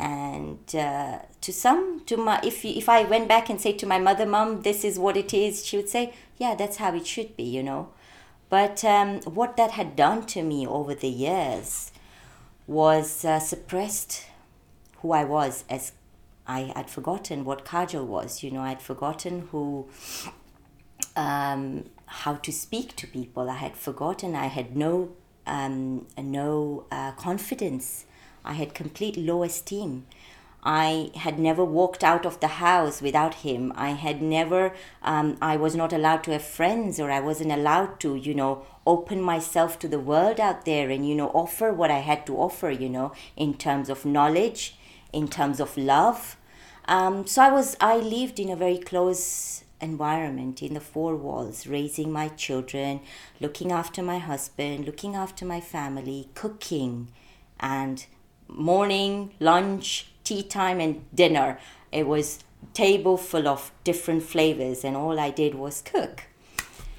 and 0.00 0.74
uh, 0.74 1.18
to 1.42 1.52
some 1.52 2.02
to 2.06 2.16
my 2.16 2.40
if 2.42 2.64
if 2.64 2.88
i 2.88 3.02
went 3.04 3.28
back 3.28 3.50
and 3.50 3.60
say 3.60 3.72
to 3.72 3.86
my 3.86 3.98
mother 3.98 4.24
mom 4.24 4.62
this 4.62 4.82
is 4.82 4.98
what 4.98 5.16
it 5.16 5.34
is 5.34 5.64
she 5.64 5.76
would 5.76 5.88
say 5.88 6.12
yeah 6.38 6.54
that's 6.54 6.78
how 6.78 6.94
it 6.94 7.06
should 7.06 7.36
be 7.36 7.44
you 7.44 7.62
know. 7.62 7.88
But 8.48 8.84
um, 8.84 9.20
what 9.20 9.56
that 9.58 9.72
had 9.72 9.94
done 9.94 10.26
to 10.26 10.42
me 10.42 10.66
over 10.66 10.92
the 10.92 11.08
years 11.08 11.92
was 12.66 13.24
uh, 13.24 13.38
suppressed 13.38 14.26
who 14.98 15.12
i 15.12 15.22
was 15.22 15.64
as 15.70 15.92
i 16.46 16.72
had 16.74 16.90
forgotten 16.90 17.44
what 17.44 17.64
kajal 17.64 18.04
was 18.04 18.42
you 18.42 18.50
know. 18.50 18.62
I'd 18.62 18.82
forgotten 18.82 19.48
who 19.52 19.88
um, 21.16 21.84
how 22.06 22.34
to 22.34 22.52
speak 22.52 22.96
to 22.96 23.06
people. 23.06 23.48
I 23.50 23.56
had 23.56 23.76
forgotten. 23.76 24.34
I 24.34 24.46
had 24.46 24.76
no 24.76 25.12
um, 25.46 26.06
no 26.18 26.86
uh, 26.90 27.12
confidence 27.12 28.06
I 28.44 28.54
had 28.54 28.74
complete 28.74 29.16
low 29.16 29.42
esteem. 29.42 30.06
I 30.62 31.10
had 31.14 31.38
never 31.38 31.64
walked 31.64 32.04
out 32.04 32.26
of 32.26 32.40
the 32.40 32.48
house 32.48 33.00
without 33.00 33.36
him. 33.36 33.72
I 33.76 33.90
had 33.90 34.20
never, 34.20 34.74
um, 35.02 35.38
I 35.40 35.56
was 35.56 35.74
not 35.74 35.92
allowed 35.92 36.22
to 36.24 36.32
have 36.32 36.42
friends 36.42 37.00
or 37.00 37.10
I 37.10 37.20
wasn't 37.20 37.52
allowed 37.52 37.98
to, 38.00 38.14
you 38.14 38.34
know, 38.34 38.66
open 38.86 39.22
myself 39.22 39.78
to 39.78 39.88
the 39.88 39.98
world 39.98 40.38
out 40.38 40.64
there 40.66 40.90
and, 40.90 41.08
you 41.08 41.14
know, 41.14 41.28
offer 41.28 41.72
what 41.72 41.90
I 41.90 42.00
had 42.00 42.26
to 42.26 42.36
offer, 42.36 42.70
you 42.70 42.90
know, 42.90 43.12
in 43.36 43.54
terms 43.54 43.88
of 43.88 44.04
knowledge, 44.04 44.76
in 45.12 45.28
terms 45.28 45.60
of 45.60 45.76
love. 45.78 46.36
Um, 46.86 47.26
so 47.26 47.42
I 47.42 47.50
was, 47.50 47.76
I 47.80 47.96
lived 47.96 48.38
in 48.38 48.50
a 48.50 48.56
very 48.56 48.78
close 48.78 49.64
environment 49.80 50.62
in 50.62 50.74
the 50.74 50.80
four 50.80 51.16
walls, 51.16 51.66
raising 51.66 52.12
my 52.12 52.28
children, 52.28 53.00
looking 53.40 53.72
after 53.72 54.02
my 54.02 54.18
husband, 54.18 54.84
looking 54.84 55.14
after 55.14 55.46
my 55.46 55.60
family, 55.60 56.28
cooking, 56.34 57.08
and 57.58 58.06
morning, 58.52 59.32
lunch, 59.40 60.08
tea 60.24 60.42
time, 60.42 60.80
and 60.80 61.04
dinner. 61.14 61.58
It 61.92 62.06
was 62.06 62.40
table 62.74 63.16
full 63.16 63.48
of 63.48 63.72
different 63.84 64.22
flavors, 64.22 64.84
and 64.84 64.96
all 64.96 65.18
I 65.18 65.30
did 65.30 65.54
was 65.54 65.82
cook. 65.82 66.24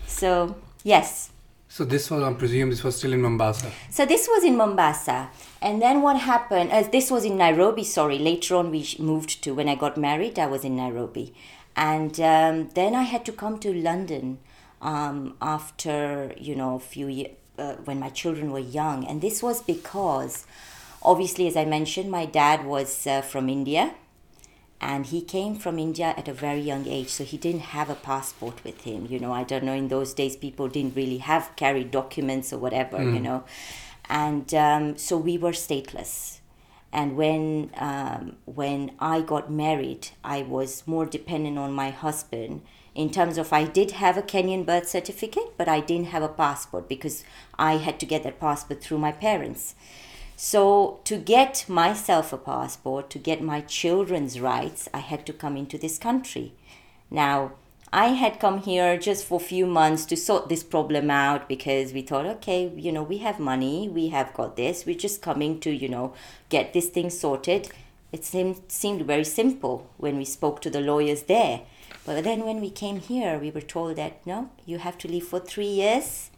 So 0.07 0.55
yes. 0.83 1.31
So 1.67 1.85
this 1.85 2.11
was, 2.11 2.21
I 2.21 2.33
presume, 2.33 2.69
this 2.69 2.83
was 2.83 2.97
still 2.97 3.13
in 3.13 3.21
Mombasa. 3.21 3.71
So 3.89 4.05
this 4.05 4.27
was 4.27 4.43
in 4.43 4.57
Mombasa, 4.57 5.29
and 5.61 5.81
then 5.81 6.01
what 6.01 6.17
happened? 6.17 6.71
As 6.71 6.89
this 6.89 7.09
was 7.09 7.23
in 7.23 7.37
Nairobi. 7.37 7.83
Sorry, 7.83 8.19
later 8.19 8.55
on 8.55 8.71
we 8.71 8.85
moved 8.99 9.41
to 9.43 9.53
when 9.53 9.69
I 9.69 9.75
got 9.75 9.97
married. 9.97 10.37
I 10.37 10.47
was 10.47 10.65
in 10.65 10.75
Nairobi, 10.75 11.33
and 11.75 12.19
um, 12.19 12.69
then 12.75 12.93
I 12.95 13.03
had 13.03 13.23
to 13.25 13.31
come 13.31 13.57
to 13.59 13.73
London 13.73 14.39
um, 14.81 15.35
after 15.41 16.33
you 16.37 16.55
know 16.55 16.75
a 16.75 16.79
few 16.79 17.07
years 17.07 17.31
uh, 17.57 17.75
when 17.85 17.99
my 17.99 18.09
children 18.09 18.51
were 18.51 18.59
young, 18.59 19.05
and 19.05 19.21
this 19.21 19.41
was 19.41 19.61
because 19.61 20.45
obviously, 21.03 21.47
as 21.47 21.55
I 21.55 21.65
mentioned, 21.65 22.11
my 22.11 22.25
dad 22.25 22.65
was 22.65 23.07
uh, 23.07 23.21
from 23.21 23.49
India 23.49 23.93
and 24.79 25.05
he 25.05 25.21
came 25.21 25.55
from 25.55 25.77
India 25.77 26.13
at 26.17 26.27
a 26.27 26.33
very 26.33 26.59
young 26.59 26.87
age, 26.87 27.09
so 27.09 27.23
he 27.23 27.37
didn't 27.37 27.61
have 27.77 27.89
a 27.89 27.95
passport 27.95 28.63
with 28.63 28.81
him. 28.81 29.05
You 29.07 29.19
know, 29.19 29.31
I 29.31 29.43
don't 29.43 29.63
know, 29.63 29.73
in 29.73 29.89
those 29.89 30.13
days, 30.13 30.35
people 30.35 30.67
didn't 30.67 30.95
really 30.95 31.19
have 31.19 31.55
carried 31.55 31.91
documents 31.91 32.51
or 32.51 32.57
whatever, 32.57 32.97
you 33.03 33.19
know. 33.19 33.43
And 34.09 34.51
um, 34.55 34.97
so 34.97 35.17
we 35.17 35.37
were 35.37 35.51
stateless. 35.51 36.39
And 36.91 37.15
when 37.15 37.69
um, 37.77 38.37
when 38.45 38.91
I 38.99 39.21
got 39.21 39.51
married, 39.51 40.09
I 40.23 40.41
was 40.41 40.85
more 40.85 41.05
dependent 41.05 41.57
on 41.57 41.71
my 41.71 41.91
husband 41.91 42.63
in 42.93 43.09
terms 43.09 43.37
of 43.37 43.53
I 43.53 43.63
did 43.63 43.91
have 43.91 44.17
a 44.17 44.21
Kenyan 44.21 44.65
birth 44.65 44.89
certificate, 44.89 45.57
but 45.57 45.69
I 45.69 45.79
didn't 45.79 46.07
have 46.07 46.23
a 46.23 46.27
passport 46.27 46.89
because 46.89 47.23
I 47.57 47.77
had 47.77 47.99
to 48.01 48.05
get 48.05 48.23
that 48.23 48.39
passport 48.39 48.81
through 48.81 48.97
my 48.97 49.13
parents. 49.13 49.75
So, 50.43 51.01
to 51.03 51.17
get 51.17 51.69
myself 51.69 52.33
a 52.33 52.37
passport, 52.37 53.11
to 53.11 53.19
get 53.19 53.43
my 53.43 53.61
children's 53.61 54.39
rights, 54.39 54.89
I 54.91 54.97
had 54.97 55.23
to 55.27 55.33
come 55.33 55.55
into 55.55 55.77
this 55.77 55.99
country. 55.99 56.53
Now, 57.11 57.51
I 57.93 58.07
had 58.07 58.39
come 58.39 58.63
here 58.63 58.97
just 58.97 59.23
for 59.23 59.35
a 59.35 59.43
few 59.51 59.67
months 59.67 60.03
to 60.05 60.17
sort 60.17 60.49
this 60.49 60.63
problem 60.63 61.11
out 61.11 61.47
because 61.47 61.93
we 61.93 62.01
thought, 62.01 62.25
okay, 62.25 62.71
you 62.75 62.91
know, 62.91 63.03
we 63.03 63.19
have 63.19 63.39
money, 63.39 63.87
we 63.87 64.07
have 64.07 64.33
got 64.33 64.55
this, 64.55 64.83
we're 64.83 64.95
just 64.95 65.21
coming 65.21 65.59
to, 65.59 65.69
you 65.69 65.87
know, 65.87 66.15
get 66.49 66.73
this 66.73 66.89
thing 66.89 67.11
sorted. 67.11 67.69
It 68.11 68.25
seemed, 68.25 68.63
seemed 68.67 69.03
very 69.03 69.25
simple 69.25 69.91
when 69.97 70.17
we 70.17 70.25
spoke 70.25 70.59
to 70.61 70.71
the 70.71 70.81
lawyers 70.81 71.21
there. 71.23 71.61
But 72.03 72.23
then 72.23 72.45
when 72.45 72.61
we 72.61 72.71
came 72.71 72.99
here, 72.99 73.37
we 73.37 73.51
were 73.51 73.61
told 73.61 73.97
that, 73.97 74.25
no, 74.25 74.49
you 74.65 74.79
have 74.79 74.97
to 74.97 75.07
live 75.07 75.27
for 75.27 75.39
three 75.39 75.69
years 75.69 76.30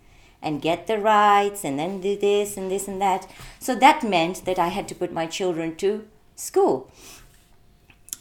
and 0.43 0.61
get 0.61 0.87
the 0.87 0.99
rights 0.99 1.63
and 1.63 1.79
then 1.79 2.01
do 2.01 2.17
this 2.17 2.57
and 2.57 2.69
this 2.69 2.87
and 2.87 3.01
that. 3.01 3.27
So 3.59 3.73
that 3.75 4.03
meant 4.03 4.45
that 4.45 4.59
I 4.59 4.67
had 4.67 4.87
to 4.89 4.95
put 4.95 5.11
my 5.11 5.25
children 5.25 5.75
to 5.77 6.05
school. 6.35 6.91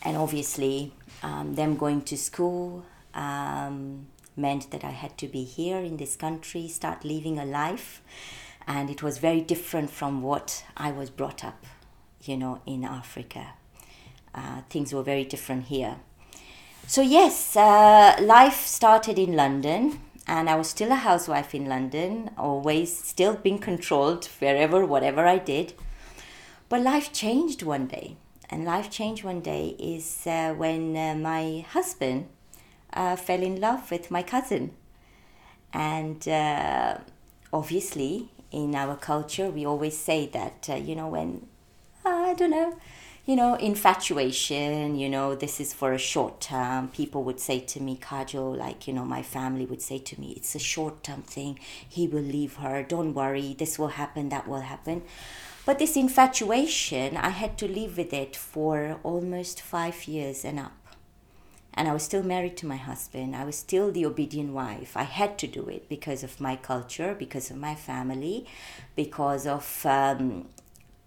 And 0.04 0.16
obviously, 0.16 0.92
um, 1.22 1.54
them 1.56 1.76
going 1.76 2.02
to 2.02 2.16
school 2.16 2.84
um, 3.14 4.06
meant 4.36 4.70
that 4.70 4.84
I 4.84 4.90
had 4.90 5.18
to 5.18 5.28
be 5.28 5.44
here 5.44 5.78
in 5.78 5.96
this 5.96 6.16
country, 6.16 6.68
start 6.68 7.04
living 7.04 7.38
a 7.38 7.44
life. 7.44 8.02
And 8.66 8.88
it 8.88 9.02
was 9.02 9.18
very 9.18 9.40
different 9.40 9.90
from 9.90 10.22
what 10.22 10.64
I 10.76 10.92
was 10.92 11.10
brought 11.10 11.44
up, 11.44 11.66
you 12.22 12.36
know, 12.36 12.60
in 12.64 12.84
Africa. 12.84 13.54
Uh, 14.34 14.62
things 14.70 14.94
were 14.94 15.02
very 15.02 15.24
different 15.24 15.64
here. 15.64 15.96
So, 16.86 17.02
yes, 17.02 17.56
uh, 17.56 18.16
life 18.20 18.66
started 18.66 19.18
in 19.18 19.34
London 19.34 20.00
and 20.26 20.48
I 20.48 20.54
was 20.54 20.68
still 20.68 20.92
a 20.92 20.96
housewife 20.96 21.54
in 21.54 21.66
London, 21.66 22.30
always 22.38 22.96
still 22.96 23.34
being 23.34 23.58
controlled 23.58 24.26
wherever, 24.38 24.86
whatever 24.86 25.26
I 25.26 25.38
did. 25.38 25.74
But 26.68 26.82
life 26.82 27.12
changed 27.12 27.62
one 27.62 27.86
day, 27.86 28.16
and 28.48 28.64
life 28.64 28.90
changed 28.90 29.24
one 29.24 29.40
day 29.40 29.76
is 29.78 30.26
uh, 30.26 30.54
when 30.56 30.96
uh, 30.96 31.14
my 31.14 31.64
husband 31.70 32.28
uh, 32.92 33.16
fell 33.16 33.42
in 33.42 33.60
love 33.60 33.90
with 33.90 34.10
my 34.10 34.22
cousin. 34.22 34.72
And 35.72 36.26
uh, 36.28 36.98
obviously, 37.52 38.30
in 38.50 38.74
our 38.74 38.96
culture, 38.96 39.50
we 39.50 39.66
always 39.66 39.96
say 39.96 40.26
that, 40.28 40.68
uh, 40.68 40.74
you 40.74 40.94
know, 40.94 41.08
when, 41.08 41.46
I 42.04 42.34
don't 42.34 42.50
know, 42.50 42.76
you 43.24 43.36
know, 43.36 43.54
infatuation, 43.54 44.98
you 44.98 45.08
know, 45.08 45.34
this 45.36 45.60
is 45.60 45.72
for 45.72 45.92
a 45.92 45.98
short 45.98 46.40
term. 46.40 46.88
People 46.88 47.22
would 47.22 47.38
say 47.38 47.60
to 47.60 47.80
me, 47.80 47.96
Kajal, 47.96 48.56
like, 48.56 48.88
you 48.88 48.92
know, 48.92 49.04
my 49.04 49.22
family 49.22 49.64
would 49.64 49.80
say 49.80 49.98
to 49.98 50.20
me, 50.20 50.32
it's 50.36 50.56
a 50.56 50.58
short 50.58 51.04
term 51.04 51.22
thing. 51.22 51.58
He 51.88 52.08
will 52.08 52.22
leave 52.22 52.56
her. 52.56 52.82
Don't 52.82 53.14
worry. 53.14 53.54
This 53.56 53.78
will 53.78 53.88
happen. 53.88 54.28
That 54.30 54.48
will 54.48 54.62
happen. 54.62 55.02
But 55.64 55.78
this 55.78 55.96
infatuation, 55.96 57.16
I 57.16 57.28
had 57.28 57.56
to 57.58 57.68
live 57.68 57.96
with 57.96 58.12
it 58.12 58.34
for 58.34 58.98
almost 59.04 59.62
five 59.62 60.08
years 60.08 60.44
and 60.44 60.58
up. 60.58 60.72
And 61.74 61.88
I 61.88 61.92
was 61.92 62.02
still 62.02 62.24
married 62.24 62.56
to 62.58 62.66
my 62.66 62.76
husband. 62.76 63.36
I 63.36 63.44
was 63.44 63.56
still 63.56 63.92
the 63.92 64.04
obedient 64.04 64.52
wife. 64.52 64.96
I 64.96 65.04
had 65.04 65.38
to 65.38 65.46
do 65.46 65.68
it 65.68 65.88
because 65.88 66.24
of 66.24 66.40
my 66.40 66.56
culture, 66.56 67.14
because 67.16 67.50
of 67.50 67.56
my 67.56 67.76
family, 67.76 68.46
because 68.96 69.46
of 69.46 69.86
um, 69.86 70.48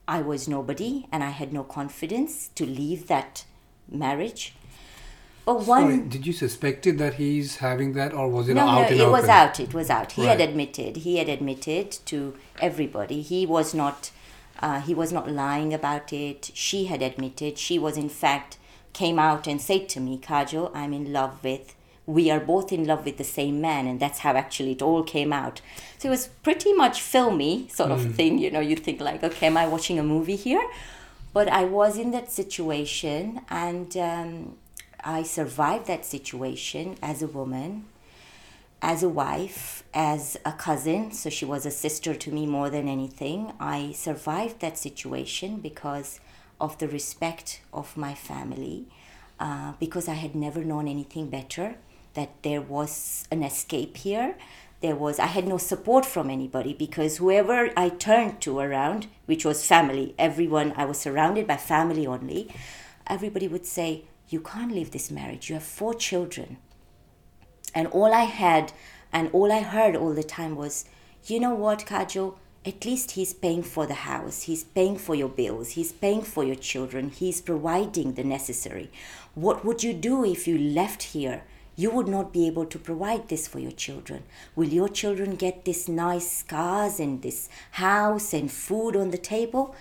I 0.07 0.21
was 0.21 0.47
nobody 0.47 1.07
and 1.11 1.23
I 1.23 1.29
had 1.29 1.51
no 1.51 1.63
confidence 1.63 2.49
to 2.55 2.65
leave 2.65 3.07
that 3.07 3.45
marriage. 3.89 4.53
But 5.45 5.65
one 5.67 5.81
Sorry, 5.83 5.97
did 5.99 6.25
you 6.25 6.33
suspected 6.33 6.97
that 6.97 7.15
he's 7.15 7.57
having 7.57 7.93
that, 7.93 8.13
or 8.13 8.27
was 8.27 8.49
it 8.49 8.55
no, 8.55 8.67
out 8.67 8.89
no, 8.89 8.97
it 8.97 9.11
was 9.11 9.29
out. 9.29 9.59
It 9.59 9.75
was 9.75 9.91
out. 9.91 10.13
He 10.13 10.25
had 10.25 10.41
admitted. 10.41 10.97
He 10.97 11.17
had 11.17 11.29
admitted 11.29 11.91
to 12.07 12.35
everybody. 12.59 13.21
He 13.21 13.45
was 13.45 13.73
not. 13.73 14.09
Uh, 14.59 14.79
he 14.81 14.95
was 14.95 15.11
not 15.11 15.29
lying 15.29 15.71
about 15.71 16.11
it. 16.11 16.49
She 16.55 16.85
had 16.85 17.03
admitted. 17.03 17.59
She 17.59 17.77
was, 17.77 17.95
in 17.95 18.09
fact, 18.09 18.57
came 18.93 19.19
out 19.19 19.45
and 19.45 19.61
said 19.61 19.87
to 19.89 19.99
me, 19.99 20.17
"Kajal, 20.17 20.71
I'm 20.73 20.93
in 20.93 21.13
love 21.13 21.43
with. 21.43 21.75
We 22.07 22.29
are 22.29 22.39
both 22.39 22.71
in 22.71 22.85
love 22.85 23.05
with 23.05 23.17
the 23.17 23.23
same 23.23 23.61
man," 23.61 23.87
and 23.87 23.99
that's 23.99 24.19
how 24.19 24.33
actually 24.33 24.73
it 24.73 24.81
all 24.81 25.03
came 25.03 25.33
out. 25.33 25.61
So 25.97 26.09
it 26.09 26.11
was 26.11 26.27
pretty 26.43 26.73
much 26.73 27.01
filmy 27.01 27.67
sort 27.69 27.91
of 27.91 28.15
thing. 28.15 28.37
You 28.37 28.51
know, 28.51 28.59
you 28.59 28.75
think 28.75 29.01
like, 29.01 29.23
okay, 29.23 29.47
am 29.47 29.57
I 29.57 29.67
watching 29.67 29.99
a 29.99 30.03
movie 30.03 30.35
here? 30.35 30.65
But 31.33 31.47
I 31.49 31.65
was 31.65 31.97
in 31.97 32.11
that 32.11 32.31
situation, 32.31 33.41
and 33.49 33.95
um, 33.97 34.57
I 35.03 35.23
survived 35.23 35.87
that 35.87 36.05
situation 36.05 36.95
as 37.01 37.21
a 37.21 37.27
woman 37.27 37.85
as 38.85 39.01
a 39.01 39.09
wife, 39.09 39.83
as 39.95 40.37
a 40.45 40.51
cousin, 40.51 41.11
so 41.11 41.27
she 41.27 41.43
was 41.43 41.65
a 41.65 41.71
sister 41.71 42.13
to 42.13 42.31
me 42.31 42.45
more 42.45 42.69
than 42.69 42.87
anything. 42.87 43.51
I 43.59 43.93
survived 43.93 44.59
that 44.59 44.77
situation 44.77 45.57
because 45.59 46.19
of 46.61 46.77
the 46.77 46.87
respect 46.87 47.61
of 47.73 47.97
my 47.97 48.13
family, 48.13 48.85
uh, 49.39 49.73
because 49.79 50.07
I 50.07 50.13
had 50.13 50.35
never 50.35 50.63
known 50.63 50.87
anything 50.87 51.29
better, 51.29 51.77
that 52.15 52.31
there 52.43 52.61
was 52.61 53.27
an 53.31 53.43
escape 53.43 53.97
here. 53.97 54.35
There 54.81 54.95
was, 54.95 55.19
I 55.19 55.27
had 55.27 55.47
no 55.47 55.57
support 55.57 56.05
from 56.05 56.29
anybody 56.29 56.73
because 56.73 57.17
whoever 57.17 57.71
I 57.77 57.89
turned 57.89 58.41
to 58.41 58.59
around, 58.59 59.07
which 59.25 59.45
was 59.45 59.65
family, 59.65 60.15
everyone, 60.17 60.73
I 60.75 60.85
was 60.85 60.99
surrounded 60.99 61.47
by 61.47 61.57
family 61.57 62.05
only, 62.05 62.49
everybody 63.07 63.47
would 63.47 63.65
say, 63.65 64.03
You 64.29 64.41
can't 64.41 64.73
leave 64.73 64.91
this 64.91 65.11
marriage. 65.11 65.49
You 65.49 65.55
have 65.55 65.63
four 65.63 65.93
children. 65.93 66.57
And 67.73 67.87
all 67.87 68.13
I 68.13 68.23
had 68.23 68.73
and 69.15 69.29
all 69.31 69.49
I 69.49 69.61
heard 69.61 69.95
all 69.95 70.13
the 70.13 70.23
time 70.23 70.55
was, 70.57 70.83
you 71.25 71.39
know 71.39 71.55
what, 71.55 71.85
Kajo, 71.85 72.35
At 72.65 72.83
least 72.83 73.11
he's 73.11 73.33
paying 73.33 73.63
for 73.63 73.85
the 73.85 74.01
house, 74.11 74.41
he's 74.43 74.63
paying 74.63 74.97
for 74.97 75.15
your 75.15 75.29
bills, 75.29 75.69
he's 75.71 75.91
paying 75.91 76.23
for 76.23 76.43
your 76.43 76.55
children, 76.55 77.11
he's 77.11 77.39
providing 77.39 78.15
the 78.15 78.23
necessary. 78.23 78.89
What 79.35 79.63
would 79.63 79.83
you 79.83 79.93
do 79.93 80.25
if 80.25 80.47
you 80.47 80.57
left 80.57 81.03
here? 81.15 81.43
You 81.75 81.91
would 81.91 82.07
not 82.07 82.31
be 82.31 82.47
able 82.47 82.65
to 82.65 82.79
provide 82.79 83.27
this 83.27 83.47
for 83.47 83.59
your 83.59 83.71
children. 83.71 84.23
Will 84.55 84.69
your 84.69 84.89
children 84.89 85.35
get 85.35 85.65
this 85.65 85.87
nice 85.87 86.43
cars 86.43 86.99
and 86.99 87.21
this 87.21 87.49
house 87.71 88.33
and 88.33 88.51
food 88.51 88.95
on 88.95 89.11
the 89.11 89.17
table? 89.17 89.75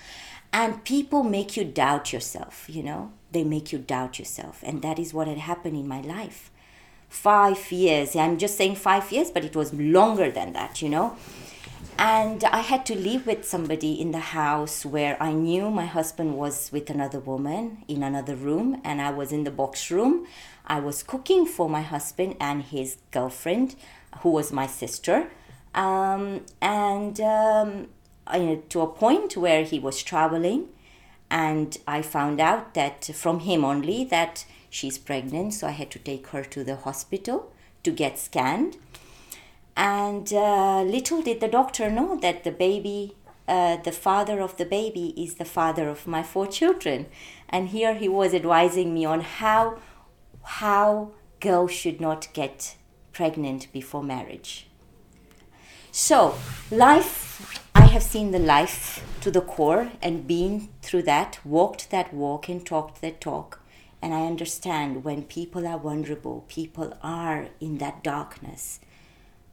And 0.52 0.84
people 0.84 1.22
make 1.22 1.56
you 1.56 1.64
doubt 1.64 2.12
yourself, 2.12 2.66
you 2.68 2.82
know? 2.82 3.12
They 3.32 3.44
make 3.44 3.72
you 3.72 3.78
doubt 3.78 4.18
yourself. 4.18 4.62
And 4.62 4.82
that 4.82 4.98
is 4.98 5.12
what 5.12 5.28
had 5.28 5.38
happened 5.38 5.76
in 5.76 5.88
my 5.88 6.00
life 6.00 6.50
five 7.14 7.70
years. 7.70 8.16
I'm 8.16 8.38
just 8.38 8.56
saying 8.56 8.74
five 8.74 9.10
years, 9.12 9.30
but 9.30 9.44
it 9.44 9.54
was 9.54 9.72
longer 9.72 10.30
than 10.30 10.52
that, 10.54 10.82
you 10.82 10.88
know. 10.88 11.16
And 11.96 12.42
I 12.44 12.60
had 12.60 12.84
to 12.86 12.94
live 12.96 13.26
with 13.26 13.46
somebody 13.46 14.00
in 14.00 14.10
the 14.10 14.18
house 14.18 14.84
where 14.84 15.20
I 15.22 15.32
knew 15.32 15.70
my 15.70 15.86
husband 15.86 16.36
was 16.36 16.70
with 16.72 16.90
another 16.90 17.20
woman 17.20 17.84
in 17.88 18.02
another 18.02 18.34
room, 18.34 18.80
and 18.84 19.00
I 19.00 19.10
was 19.10 19.32
in 19.32 19.44
the 19.44 19.50
box 19.50 19.90
room. 19.90 20.26
I 20.66 20.80
was 20.80 21.02
cooking 21.02 21.46
for 21.46 21.68
my 21.68 21.82
husband 21.82 22.36
and 22.40 22.62
his 22.62 22.96
girlfriend, 23.12 23.76
who 24.20 24.30
was 24.30 24.52
my 24.52 24.66
sister. 24.66 25.30
Um, 25.74 26.44
and 26.60 27.20
um, 27.20 27.88
I- 28.26 28.60
to 28.70 28.80
a 28.80 28.86
point 28.86 29.36
where 29.36 29.62
he 29.64 29.78
was 29.78 30.02
traveling, 30.02 30.68
and 31.30 31.78
I 31.86 32.02
found 32.02 32.40
out 32.40 32.74
that 32.74 33.04
from 33.14 33.40
him 33.40 33.64
only 33.64 34.04
that 34.04 34.44
she's 34.68 34.98
pregnant, 34.98 35.54
so 35.54 35.68
I 35.68 35.72
had 35.72 35.90
to 35.92 35.98
take 36.00 36.26
her 36.28 36.42
to 36.44 36.64
the 36.64 36.76
hospital 36.76 37.52
to 37.84 37.90
get 37.92 38.18
scanned. 38.18 38.78
And 39.76 40.32
uh, 40.32 40.82
little 40.82 41.22
did 41.22 41.40
the 41.40 41.48
doctor 41.48 41.90
know 41.90 42.16
that 42.20 42.44
the 42.44 42.52
baby, 42.52 43.16
uh, 43.48 43.76
the 43.78 43.92
father 43.92 44.40
of 44.40 44.56
the 44.56 44.64
baby, 44.64 45.14
is 45.16 45.34
the 45.34 45.44
father 45.44 45.88
of 45.88 46.06
my 46.06 46.22
four 46.22 46.46
children. 46.46 47.06
And 47.48 47.68
here 47.68 47.94
he 47.94 48.08
was 48.08 48.34
advising 48.34 48.94
me 48.94 49.04
on 49.04 49.20
how, 49.20 49.78
how 50.42 51.10
girls 51.40 51.72
should 51.72 52.00
not 52.00 52.28
get 52.32 52.76
pregnant 53.12 53.72
before 53.72 54.02
marriage. 54.02 54.68
So, 55.90 56.34
life, 56.70 57.60
I 57.74 57.86
have 57.86 58.02
seen 58.02 58.32
the 58.32 58.38
life 58.38 59.04
to 59.20 59.30
the 59.30 59.40
core 59.40 59.92
and 60.02 60.26
been 60.26 60.68
through 60.82 61.02
that, 61.02 61.38
walked 61.44 61.90
that 61.90 62.12
walk 62.12 62.48
and 62.48 62.64
talked 62.64 63.00
that 63.00 63.20
talk. 63.20 63.60
And 64.02 64.12
I 64.12 64.26
understand 64.26 65.04
when 65.04 65.22
people 65.22 65.66
are 65.66 65.78
vulnerable, 65.78 66.44
people 66.48 66.96
are 67.02 67.46
in 67.60 67.78
that 67.78 68.02
darkness. 68.02 68.80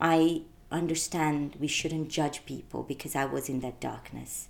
I 0.01 0.41
understand 0.71 1.55
we 1.59 1.67
shouldn't 1.67 2.09
judge 2.09 2.45
people 2.45 2.83
because 2.83 3.15
I 3.15 3.25
was 3.25 3.49
in 3.49 3.59
that 3.61 3.79
darkness. 3.79 4.47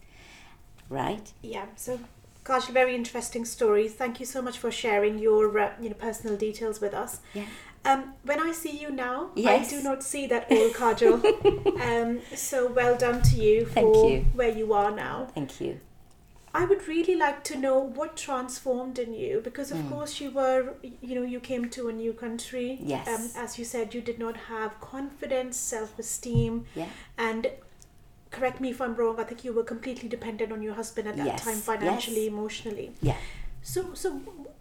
Right? 0.90 1.32
Yeah, 1.42 1.66
so 1.76 2.00
gosh, 2.44 2.68
very 2.68 2.96
interesting 2.96 3.46
story. 3.46 3.88
Thank 3.88 4.20
you 4.20 4.26
so 4.26 4.42
much 4.42 4.58
for 4.58 4.72
sharing 4.72 5.20
your 5.20 5.58
uh, 5.58 5.72
you 5.82 5.90
know 5.90 5.96
personal 5.96 6.38
details 6.38 6.82
with 6.82 6.94
us. 6.94 7.20
Yeah. 7.34 7.46
Um, 7.84 8.14
when 8.24 8.40
I 8.40 8.52
see 8.52 8.78
you 8.78 8.92
now, 8.92 9.32
Yes. 9.36 9.74
I 9.74 9.76
do 9.78 9.84
not 9.84 10.04
see 10.04 10.28
that 10.28 10.52
old 10.52 10.74
Kajal. 10.74 11.18
um, 11.82 12.22
so 12.36 12.68
well 12.68 12.96
done 12.96 13.22
to 13.24 13.36
you 13.38 13.66
for 13.66 14.10
you. 14.10 14.26
where 14.34 14.50
you 14.56 14.74
are 14.74 14.92
now. 14.92 15.28
Thank 15.34 15.60
you. 15.60 15.80
I 16.54 16.66
would 16.66 16.88
really 16.88 17.16
like 17.16 17.44
to 17.46 17.56
know 17.58 17.80
what 17.80 18.18
transformed 18.18 19.00
in 19.00 19.14
you 19.14 19.40
because, 19.44 19.72
of 19.72 19.80
Hmm. 19.80 19.90
course, 19.90 20.20
you 20.20 20.32
were, 20.32 20.74
you 20.82 21.16
know, 21.16 21.22
you 21.24 21.40
came 21.40 21.70
to 21.70 21.88
a 21.88 21.94
new 21.94 22.12
country. 22.14 22.78
Yes. 22.82 23.08
Um, 23.08 23.30
as 23.42 23.58
you 23.58 23.64
said, 23.66 23.94
you 23.94 24.02
did 24.02 24.20
not 24.20 24.36
have 24.50 24.80
confidence, 24.82 25.56
self 25.58 25.98
esteem, 25.98 26.66
Yeah. 26.76 26.90
and 27.18 27.48
correct 28.32 28.60
me 28.62 28.70
if 28.70 28.82
I'm 28.82 28.96
wrong, 28.96 29.20
I 29.20 29.24
think 29.24 29.44
you 29.46 29.54
were 29.54 29.64
completely 29.64 30.10
dependent 30.10 30.52
on 30.52 30.62
your 30.62 30.74
husband 30.74 31.08
at 31.08 31.18
that 31.18 31.26
Yes, 31.26 31.42
time, 31.44 31.56
yes. 31.56 31.64
financially, 31.64 32.28
emotionally. 32.28 32.92
Yeah. 33.02 33.18
So, 33.62 33.94
so 33.94 34.12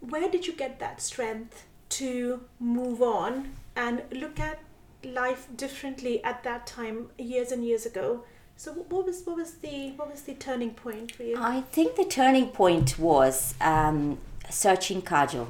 where 0.01 0.29
did 0.29 0.47
you 0.47 0.53
get 0.53 0.79
that 0.81 1.01
strength 1.01 1.67
to 1.91 2.41
move 2.61 3.01
on 3.03 3.55
and 3.77 4.03
look 4.13 4.39
at 4.39 4.59
life 5.03 5.49
differently 5.57 6.23
at 6.23 6.43
that 6.45 6.67
time, 6.67 7.11
years 7.19 7.51
and 7.53 7.65
years 7.65 7.85
ago? 7.87 8.25
So, 8.63 8.73
what 8.73 9.07
was 9.07 9.23
what 9.25 9.37
was 9.37 9.55
the 9.55 9.93
what 9.97 10.11
was 10.11 10.21
the 10.21 10.35
turning 10.35 10.73
point 10.73 11.13
for 11.13 11.23
you? 11.23 11.39
I 11.41 11.63
think 11.73 11.97
the 11.97 12.05
turning 12.05 12.49
point 12.49 12.99
was 12.99 13.55
um, 13.59 14.19
searching 14.51 15.01
Kajal. 15.01 15.47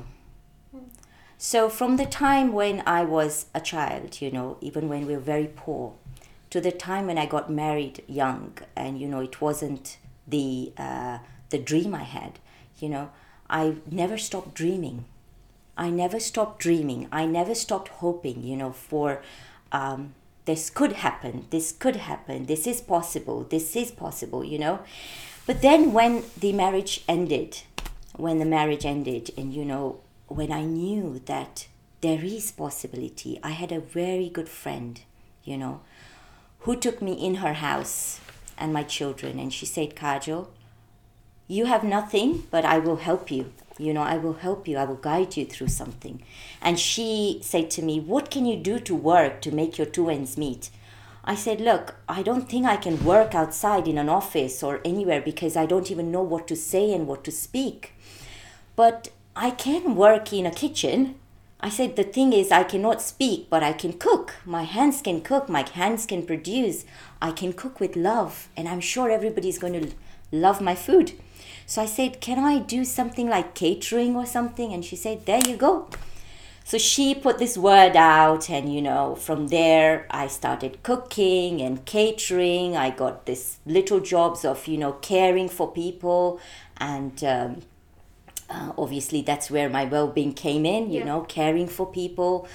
So 1.37 1.69
from 1.69 1.97
the 1.97 2.07
time 2.07 2.53
when 2.53 2.85
I 2.87 3.03
was 3.03 3.47
a 3.53 3.61
child, 3.61 4.21
you 4.21 4.31
know, 4.31 4.59
even 4.61 4.89
when 4.89 5.09
we 5.09 5.17
were 5.17 5.27
very 5.35 5.51
poor, 5.57 5.95
to 6.51 6.61
the 6.61 6.71
time 6.71 7.09
when 7.09 7.19
I 7.19 7.27
got 7.27 7.51
married 7.51 8.05
young, 8.07 8.57
and 8.77 9.01
you 9.01 9.09
know, 9.09 9.19
it 9.19 9.41
wasn't 9.41 9.99
the 10.29 10.73
uh, 10.79 11.19
the 11.49 11.59
dream 11.59 11.97
I 11.97 12.05
had. 12.05 12.39
You 12.79 12.91
know, 12.91 13.11
I 13.49 13.79
never 13.91 14.19
stopped 14.19 14.55
dreaming. 14.55 15.05
I 15.77 15.91
never 15.91 16.21
stopped 16.21 16.61
dreaming. 16.61 17.09
I 17.11 17.27
never 17.27 17.57
stopped 17.57 17.89
hoping. 17.89 18.45
You 18.45 18.57
know, 18.57 18.71
for 18.73 19.21
um, 19.73 20.15
this 20.51 20.69
could 20.69 20.95
happen. 20.95 21.47
This 21.51 21.71
could 21.71 21.95
happen. 21.95 22.47
This 22.47 22.67
is 22.67 22.81
possible. 22.81 23.47
This 23.49 23.77
is 23.77 23.93
possible. 23.93 24.43
You 24.43 24.59
know, 24.59 24.81
but 25.47 25.63
then 25.63 25.93
when 25.93 26.25
the 26.37 26.53
marriage 26.53 27.05
ended, 27.07 27.63
when 28.17 28.41
the 28.41 28.45
marriage 28.45 28.85
ended, 28.85 29.31
and 29.39 29.55
you 29.55 29.65
know, 29.65 30.01
when 30.27 30.51
I 30.51 30.65
knew 30.65 31.21
that 31.27 31.69
there 32.01 32.25
is 32.25 32.51
possibility, 32.51 33.39
I 33.45 33.51
had 33.51 33.71
a 33.71 33.79
very 33.79 34.29
good 34.29 34.49
friend, 34.49 35.01
you 35.45 35.57
know, 35.57 35.83
who 36.61 36.75
took 36.75 37.01
me 37.01 37.13
in 37.13 37.37
her 37.37 37.55
house 37.55 38.21
and 38.59 38.73
my 38.73 38.83
children, 38.83 39.39
and 39.39 39.53
she 39.53 39.67
said, 39.67 39.95
Kajal, 39.95 40.49
you 41.51 41.67
have 41.67 41.83
nothing, 41.83 42.45
but 42.53 42.65
I 42.65 42.79
will 42.79 42.99
help 42.99 43.29
you. 43.29 43.53
You 43.77 43.93
know, 43.93 44.03
I 44.03 44.19
will 44.19 44.35
help 44.35 44.69
you. 44.69 44.77
I 44.77 44.85
will 44.85 44.95
guide 44.95 45.37
you 45.37 45.45
through 45.45 45.69
something. 45.69 46.23
And 46.63 46.79
she 46.79 47.41
said 47.43 47.73
to 47.73 47.83
me, 47.83 47.99
What 47.99 48.31
can 48.31 48.47
you 48.47 48.57
do 48.57 48.79
to 48.79 48.95
work 48.95 49.41
to 49.43 49.51
make 49.51 49.77
your 49.77 49.89
two 49.89 50.09
ends 50.11 50.39
meet? 50.39 50.71
I 51.25 51.35
said, 51.35 51.61
Look, 51.61 51.97
I 52.09 52.23
don't 52.23 52.49
think 52.49 52.67
I 52.67 52.77
can 52.77 53.05
work 53.05 53.35
outside 53.35 53.89
in 53.89 53.99
an 53.99 54.09
office 54.09 54.63
or 54.63 54.81
anywhere 54.85 55.21
because 55.21 55.57
I 55.57 55.67
don't 55.67 55.91
even 55.91 56.13
know 56.13 56.23
what 56.23 56.47
to 56.49 56.55
say 56.55 56.93
and 56.93 57.09
what 57.09 57.25
to 57.25 57.33
speak. 57.33 57.95
But 58.77 59.09
I 59.35 59.51
can 59.51 59.97
work 59.97 60.33
in 60.33 60.47
a 60.47 60.53
kitchen. 60.53 61.17
I 61.59 61.69
said, 61.69 61.97
The 61.97 62.05
thing 62.05 62.33
is, 62.33 62.53
I 62.53 62.63
cannot 62.63 63.03
speak, 63.03 63.51
but 63.51 63.65
I 63.65 63.73
can 63.73 63.95
cook. 63.95 64.37
My 64.45 64.63
hands 64.63 65.03
can 65.03 65.21
cook, 65.21 65.49
my 65.49 65.69
hands 65.69 66.07
can 66.07 66.25
produce. 66.25 66.85
I 67.21 67.33
can 67.33 67.55
cook 67.55 67.81
with 67.81 67.97
love, 67.97 68.49
and 68.57 68.69
I'm 68.69 68.81
sure 68.81 69.11
everybody's 69.11 69.59
going 69.59 69.73
to 69.73 69.91
love 70.31 70.61
my 70.61 70.77
food. 70.77 71.15
So 71.71 71.81
I 71.83 71.87
said, 71.87 72.21
Can 72.21 72.41
I 72.41 72.59
do 72.59 72.85
something 72.85 73.29
like 73.29 73.55
catering 73.55 74.17
or 74.17 74.27
something? 74.27 74.73
And 74.73 74.85
she 74.85 74.97
said, 74.97 75.25
There 75.25 75.41
you 75.47 75.57
go. 75.57 75.89
So 76.65 76.79
she 76.79 77.15
put 77.15 77.39
this 77.39 77.57
word 77.57 77.95
out, 77.95 78.51
and 78.51 78.75
you 78.75 78.83
know, 78.83 79.15
from 79.15 79.49
there 79.49 80.05
I 80.11 80.27
started 80.27 80.83
cooking 80.83 81.61
and 81.61 81.85
catering. 81.85 82.77
I 82.77 82.91
got 82.91 83.27
this 83.27 83.59
little 83.67 84.01
jobs 84.01 84.45
of 84.45 84.67
you 84.67 84.79
know 84.79 84.95
caring 84.95 85.49
for 85.49 85.71
people, 85.71 86.41
and 86.79 87.23
um, 87.23 87.63
uh, 88.51 88.73
obviously 88.77 89.23
that's 89.23 89.49
where 89.49 89.69
my 89.69 89.85
well-being 89.85 90.33
came 90.33 90.67
in. 90.67 90.91
You 90.91 91.01
Yeah. 91.01 91.05
know, 91.05 91.21
caring 91.21 91.69
for 91.69 91.87
people. 91.87 92.49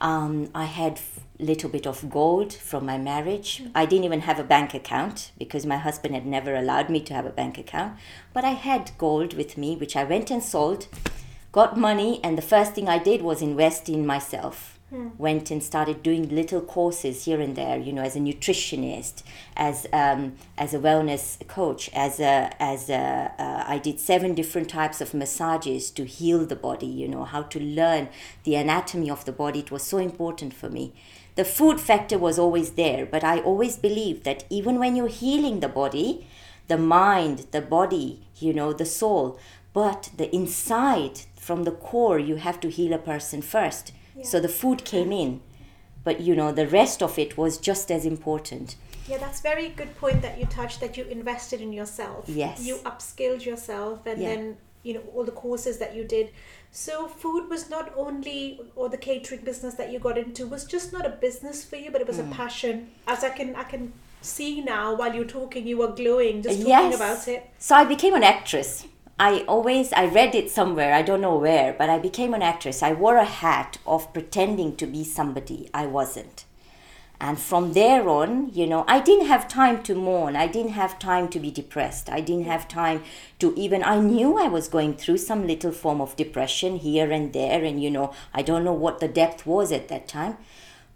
Um, 0.00 0.50
I 0.54 0.64
had 0.64 1.00
little 1.38 1.68
bit 1.68 1.86
of 1.86 2.08
gold 2.08 2.52
from 2.52 2.86
my 2.86 2.98
marriage. 2.98 3.62
I 3.74 3.86
didn't 3.86 4.04
even 4.04 4.20
have 4.20 4.38
a 4.38 4.44
bank 4.44 4.74
account 4.74 5.32
because 5.38 5.66
my 5.66 5.76
husband 5.76 6.14
had 6.14 6.26
never 6.26 6.54
allowed 6.54 6.88
me 6.88 7.00
to 7.00 7.14
have 7.14 7.26
a 7.26 7.30
bank 7.30 7.58
account. 7.58 7.98
But 8.32 8.44
I 8.44 8.50
had 8.50 8.92
gold 8.98 9.34
with 9.34 9.58
me, 9.58 9.76
which 9.76 9.96
I 9.96 10.04
went 10.04 10.30
and 10.30 10.42
sold, 10.42 10.88
got 11.52 11.76
money, 11.76 12.20
and 12.24 12.36
the 12.36 12.42
first 12.42 12.74
thing 12.74 12.88
I 12.88 12.98
did 12.98 13.22
was 13.22 13.42
invest 13.42 13.88
in 13.88 14.06
myself. 14.06 14.75
Went 15.18 15.50
and 15.50 15.60
started 15.60 16.04
doing 16.04 16.28
little 16.28 16.60
courses 16.60 17.24
here 17.24 17.40
and 17.40 17.56
there, 17.56 17.76
you 17.76 17.92
know, 17.92 18.02
as 18.02 18.14
a 18.14 18.20
nutritionist, 18.20 19.24
as 19.56 19.84
um, 19.92 20.36
as 20.56 20.74
a 20.74 20.78
wellness 20.78 21.44
coach, 21.48 21.90
as 21.92 22.20
a 22.20 22.50
as 22.60 22.88
a 22.88 23.32
uh, 23.36 23.64
I 23.66 23.78
did 23.78 23.98
seven 23.98 24.32
different 24.34 24.68
types 24.68 25.00
of 25.00 25.12
massages 25.12 25.90
to 25.90 26.04
heal 26.04 26.46
the 26.46 26.54
body. 26.54 26.86
You 26.86 27.08
know 27.08 27.24
how 27.24 27.42
to 27.42 27.58
learn 27.58 28.10
the 28.44 28.54
anatomy 28.54 29.10
of 29.10 29.24
the 29.24 29.32
body. 29.32 29.58
It 29.58 29.72
was 29.72 29.82
so 29.82 29.98
important 29.98 30.54
for 30.54 30.70
me. 30.70 30.92
The 31.34 31.44
food 31.44 31.80
factor 31.80 32.16
was 32.16 32.38
always 32.38 32.70
there, 32.70 33.04
but 33.06 33.24
I 33.24 33.40
always 33.40 33.76
believed 33.76 34.22
that 34.22 34.44
even 34.50 34.78
when 34.78 34.94
you're 34.94 35.08
healing 35.08 35.58
the 35.58 35.68
body, 35.68 36.28
the 36.68 36.78
mind, 36.78 37.46
the 37.50 37.60
body, 37.60 38.22
you 38.38 38.54
know, 38.54 38.72
the 38.72 38.86
soul, 38.86 39.36
but 39.72 40.10
the 40.16 40.32
inside, 40.34 41.22
from 41.34 41.64
the 41.64 41.72
core, 41.72 42.20
you 42.20 42.36
have 42.36 42.60
to 42.60 42.70
heal 42.70 42.92
a 42.92 42.98
person 42.98 43.42
first. 43.42 43.92
So 44.22 44.40
the 44.40 44.48
food 44.48 44.84
came 44.84 45.12
in, 45.12 45.40
but 46.04 46.20
you 46.20 46.34
know, 46.34 46.52
the 46.52 46.66
rest 46.66 47.02
of 47.02 47.18
it 47.18 47.36
was 47.36 47.58
just 47.58 47.90
as 47.90 48.04
important. 48.04 48.76
Yeah, 49.08 49.18
that's 49.18 49.40
very 49.40 49.68
good 49.68 49.96
point 49.98 50.22
that 50.22 50.38
you 50.38 50.46
touched 50.46 50.80
that 50.80 50.96
you 50.96 51.04
invested 51.04 51.60
in 51.60 51.72
yourself. 51.72 52.24
Yes. 52.28 52.60
You 52.60 52.76
upskilled 52.78 53.44
yourself 53.44 54.04
and 54.06 54.20
Yeah. 54.20 54.28
then, 54.28 54.56
you 54.82 54.94
know, 54.94 55.02
all 55.14 55.24
the 55.24 55.32
courses 55.32 55.78
that 55.78 55.94
you 55.94 56.02
did. 56.04 56.30
So 56.72 57.06
food 57.06 57.48
was 57.48 57.70
not 57.70 57.92
only 57.96 58.60
or 58.74 58.88
the 58.88 58.98
catering 58.98 59.42
business 59.42 59.74
that 59.74 59.92
you 59.92 59.98
got 59.98 60.18
into 60.18 60.46
was 60.46 60.64
just 60.64 60.92
not 60.92 61.06
a 61.06 61.10
business 61.10 61.64
for 61.64 61.76
you, 61.76 61.90
but 61.90 62.00
it 62.00 62.06
was 62.08 62.18
Hmm. 62.18 62.32
a 62.32 62.34
passion. 62.34 62.90
As 63.06 63.22
I 63.22 63.30
can 63.30 63.54
I 63.54 63.62
can 63.64 63.92
see 64.22 64.60
now 64.60 64.94
while 64.96 65.14
you're 65.14 65.24
talking, 65.24 65.66
you 65.68 65.76
were 65.78 65.92
glowing 65.92 66.42
just 66.42 66.58
talking 66.58 66.68
Yes. 66.90 66.96
about 66.96 67.28
it. 67.28 67.48
So 67.58 67.76
I 67.76 67.84
became 67.84 68.14
an 68.14 68.24
actress. 68.24 68.86
I 69.18 69.44
always 69.48 69.94
I 69.94 70.06
read 70.06 70.34
it 70.34 70.50
somewhere, 70.50 70.92
I 70.92 71.00
don't 71.00 71.22
know 71.22 71.38
where, 71.38 71.72
but 71.72 71.88
I 71.88 71.98
became 71.98 72.34
an 72.34 72.42
actress. 72.42 72.82
I 72.82 72.92
wore 72.92 73.16
a 73.16 73.24
hat 73.24 73.78
of 73.86 74.12
pretending 74.12 74.76
to 74.76 74.86
be 74.86 75.04
somebody 75.04 75.70
I 75.72 75.86
wasn't. 75.86 76.44
And 77.18 77.40
from 77.40 77.72
there 77.72 78.06
on, 78.10 78.50
you 78.52 78.66
know, 78.66 78.84
I 78.86 79.00
didn't 79.00 79.28
have 79.28 79.48
time 79.48 79.82
to 79.84 79.94
mourn. 79.94 80.36
I 80.36 80.46
didn't 80.46 80.72
have 80.72 80.98
time 80.98 81.28
to 81.28 81.40
be 81.40 81.50
depressed. 81.50 82.10
I 82.10 82.20
didn't 82.20 82.44
have 82.44 82.68
time 82.68 83.04
to 83.38 83.54
even, 83.56 83.82
I 83.82 84.00
knew 84.00 84.36
I 84.36 84.48
was 84.48 84.68
going 84.68 84.96
through 84.98 85.16
some 85.16 85.46
little 85.46 85.72
form 85.72 86.02
of 86.02 86.16
depression 86.16 86.76
here 86.76 87.10
and 87.10 87.32
there. 87.32 87.64
And, 87.64 87.82
you 87.82 87.90
know, 87.90 88.12
I 88.34 88.42
don't 88.42 88.64
know 88.64 88.74
what 88.74 89.00
the 89.00 89.08
depth 89.08 89.46
was 89.46 89.72
at 89.72 89.88
that 89.88 90.08
time. 90.08 90.36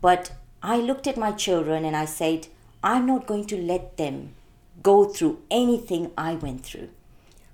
But 0.02 0.33
I 0.62 0.76
looked 0.76 1.06
at 1.06 1.16
my 1.16 1.33
children 1.33 1.87
and 1.87 1.96
I 1.96 2.04
said, 2.04 2.48
I'm 2.85 3.06
not 3.06 3.26
going 3.26 3.46
to 3.46 3.56
let 3.56 3.96
them 3.96 4.35
go 4.83 5.06
through 5.06 5.38
anything 5.50 6.11
I 6.18 6.35
went 6.35 6.64
through 6.64 6.90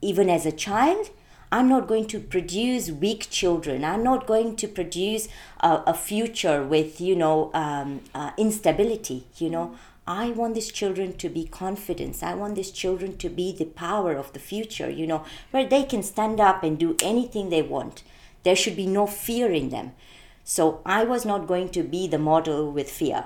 even 0.01 0.29
as 0.29 0.47
a 0.47 0.53
child 0.53 1.11
i'm 1.53 1.69
not 1.69 1.87
going 1.87 2.07
to 2.07 2.19
produce 2.19 2.91
weak 2.91 3.29
children. 3.31 3.85
I'm 3.85 4.03
not 4.03 4.27
going 4.27 4.57
to 4.57 4.69
produce 4.69 5.29
a, 5.61 5.83
a 5.87 5.95
future 5.95 6.63
with 6.63 7.01
you 7.01 7.15
know 7.17 7.51
um, 7.55 8.01
uh, 8.15 8.33
instability 8.37 9.27
you 9.39 9.51
know. 9.51 9.77
I 10.09 10.31
want 10.31 10.55
these 10.55 10.71
children 10.71 11.17
to 11.19 11.29
be 11.29 11.45
confident 11.45 12.23
i 12.23 12.35
want 12.35 12.55
these 12.55 12.71
children 12.71 13.17
to 13.19 13.29
be 13.29 13.53
the 13.53 13.65
power 13.65 14.13
of 14.13 14.33
the 14.33 14.39
future 14.39 14.89
you 14.89 15.07
know 15.07 15.25
where 15.51 15.67
they 15.69 15.83
can 15.83 16.03
stand 16.03 16.41
up 16.41 16.63
and 16.63 16.79
do 16.79 16.97
anything 17.03 17.51
they 17.51 17.63
want. 17.63 18.03
There 18.43 18.57
should 18.57 18.77
be 18.77 18.87
no 18.87 19.07
fear 19.07 19.51
in 19.53 19.71
them. 19.71 19.93
So 20.45 20.81
i 20.87 21.05
was 21.05 21.25
not 21.25 21.49
going 21.49 21.71
to 21.71 21.83
be 21.83 22.07
the 22.07 22.19
model 22.19 22.71
with 22.71 22.91
fear. 22.91 23.25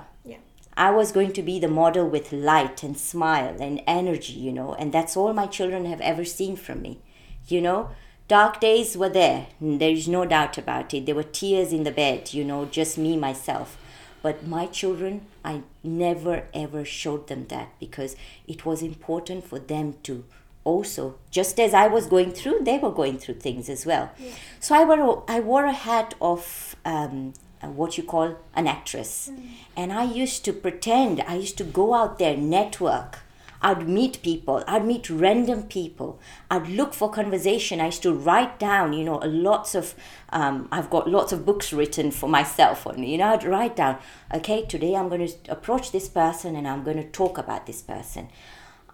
I 0.77 0.91
was 0.91 1.11
going 1.11 1.33
to 1.33 1.41
be 1.41 1.59
the 1.59 1.67
model 1.67 2.07
with 2.07 2.31
light 2.31 2.81
and 2.83 2.97
smile 2.97 3.57
and 3.61 3.81
energy, 3.85 4.33
you 4.33 4.51
know, 4.53 4.73
and 4.75 4.91
that's 4.93 5.17
all 5.17 5.33
my 5.33 5.47
children 5.47 5.85
have 5.85 6.01
ever 6.01 6.23
seen 6.25 6.55
from 6.55 6.81
me. 6.81 6.99
You 7.47 7.61
know, 7.61 7.89
dark 8.27 8.59
days 8.61 8.95
were 8.97 9.09
there, 9.09 9.47
there 9.59 9.91
is 9.91 10.07
no 10.07 10.25
doubt 10.25 10.57
about 10.57 10.93
it. 10.93 11.05
There 11.05 11.15
were 11.15 11.23
tears 11.23 11.73
in 11.73 11.83
the 11.83 11.91
bed, 11.91 12.33
you 12.33 12.43
know, 12.45 12.65
just 12.65 12.97
me, 12.97 13.17
myself. 13.17 13.77
But 14.23 14.45
my 14.47 14.67
children, 14.67 15.25
I 15.43 15.63
never 15.83 16.43
ever 16.53 16.85
showed 16.85 17.27
them 17.27 17.47
that 17.47 17.69
because 17.79 18.15
it 18.47 18.65
was 18.65 18.81
important 18.83 19.43
for 19.45 19.57
them 19.59 19.95
to 20.03 20.23
also, 20.63 21.15
just 21.31 21.59
as 21.59 21.73
I 21.73 21.87
was 21.87 22.05
going 22.05 22.31
through, 22.31 22.59
they 22.61 22.77
were 22.77 22.91
going 22.91 23.17
through 23.17 23.39
things 23.39 23.67
as 23.67 23.83
well. 23.83 24.11
So 24.59 24.75
I 24.75 24.83
wore, 24.85 24.99
a- 25.27 25.31
I 25.37 25.39
wore 25.39 25.65
a 25.65 25.71
hat 25.73 26.13
of 26.21 26.75
um, 26.85 27.33
what 27.61 27.97
you 27.97 28.03
call 28.03 28.37
an 28.55 28.67
actress. 28.67 29.31
And 29.75 29.93
I 29.93 30.03
used 30.03 30.43
to 30.45 30.53
pretend, 30.53 31.21
I 31.21 31.35
used 31.35 31.57
to 31.59 31.63
go 31.63 31.93
out 31.93 32.19
there, 32.19 32.35
network. 32.35 33.19
I'd 33.63 33.87
meet 33.87 34.23
people, 34.23 34.63
I'd 34.67 34.85
meet 34.85 35.07
random 35.09 35.63
people, 35.63 36.19
I'd 36.49 36.67
look 36.67 36.95
for 36.95 37.11
conversation. 37.11 37.79
I 37.79 37.87
used 37.87 38.01
to 38.01 38.11
write 38.11 38.57
down, 38.57 38.93
you 38.93 39.03
know, 39.03 39.19
a 39.21 39.27
lots 39.27 39.75
of, 39.75 39.93
um, 40.31 40.67
I've 40.71 40.89
got 40.89 41.07
lots 41.07 41.31
of 41.31 41.45
books 41.45 41.71
written 41.71 42.09
for 42.09 42.27
myself 42.27 42.87
on, 42.87 43.03
you 43.03 43.19
know, 43.19 43.33
I'd 43.33 43.43
write 43.43 43.75
down, 43.75 43.99
okay, 44.33 44.65
today 44.65 44.95
I'm 44.95 45.09
going 45.09 45.27
to 45.27 45.35
approach 45.47 45.91
this 45.91 46.09
person 46.09 46.55
and 46.55 46.67
I'm 46.67 46.83
going 46.83 46.97
to 46.97 47.07
talk 47.11 47.37
about 47.37 47.67
this 47.67 47.83
person. 47.83 48.29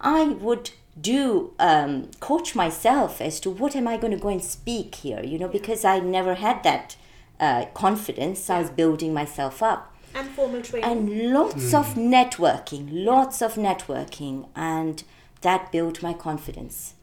I 0.01 0.25
would 0.25 0.71
do 0.99 1.53
um, 1.59 2.09
coach 2.19 2.55
myself 2.55 3.21
as 3.21 3.39
to 3.41 3.49
what 3.49 3.75
am 3.75 3.87
I 3.87 3.97
going 3.97 4.11
to 4.11 4.19
go 4.19 4.29
and 4.29 4.43
speak 4.43 4.95
here, 4.95 5.23
you 5.23 5.39
know, 5.39 5.47
because 5.47 5.85
I 5.85 5.99
never 5.99 6.35
had 6.35 6.63
that 6.63 6.97
uh, 7.39 7.65
confidence. 7.73 8.49
I 8.49 8.61
was 8.61 8.69
building 8.69 9.13
myself 9.13 9.61
up. 9.63 9.93
And 10.15 10.29
formal 10.29 10.61
training. 10.61 10.89
And 10.89 11.33
lots 11.33 11.73
of 11.73 11.93
networking, 11.95 12.87
lots 12.91 13.41
of 13.41 13.53
networking, 13.55 14.47
and 14.55 15.03
that 15.41 15.71
built 15.71 16.01
my 16.01 16.13
confidence, 16.13 16.95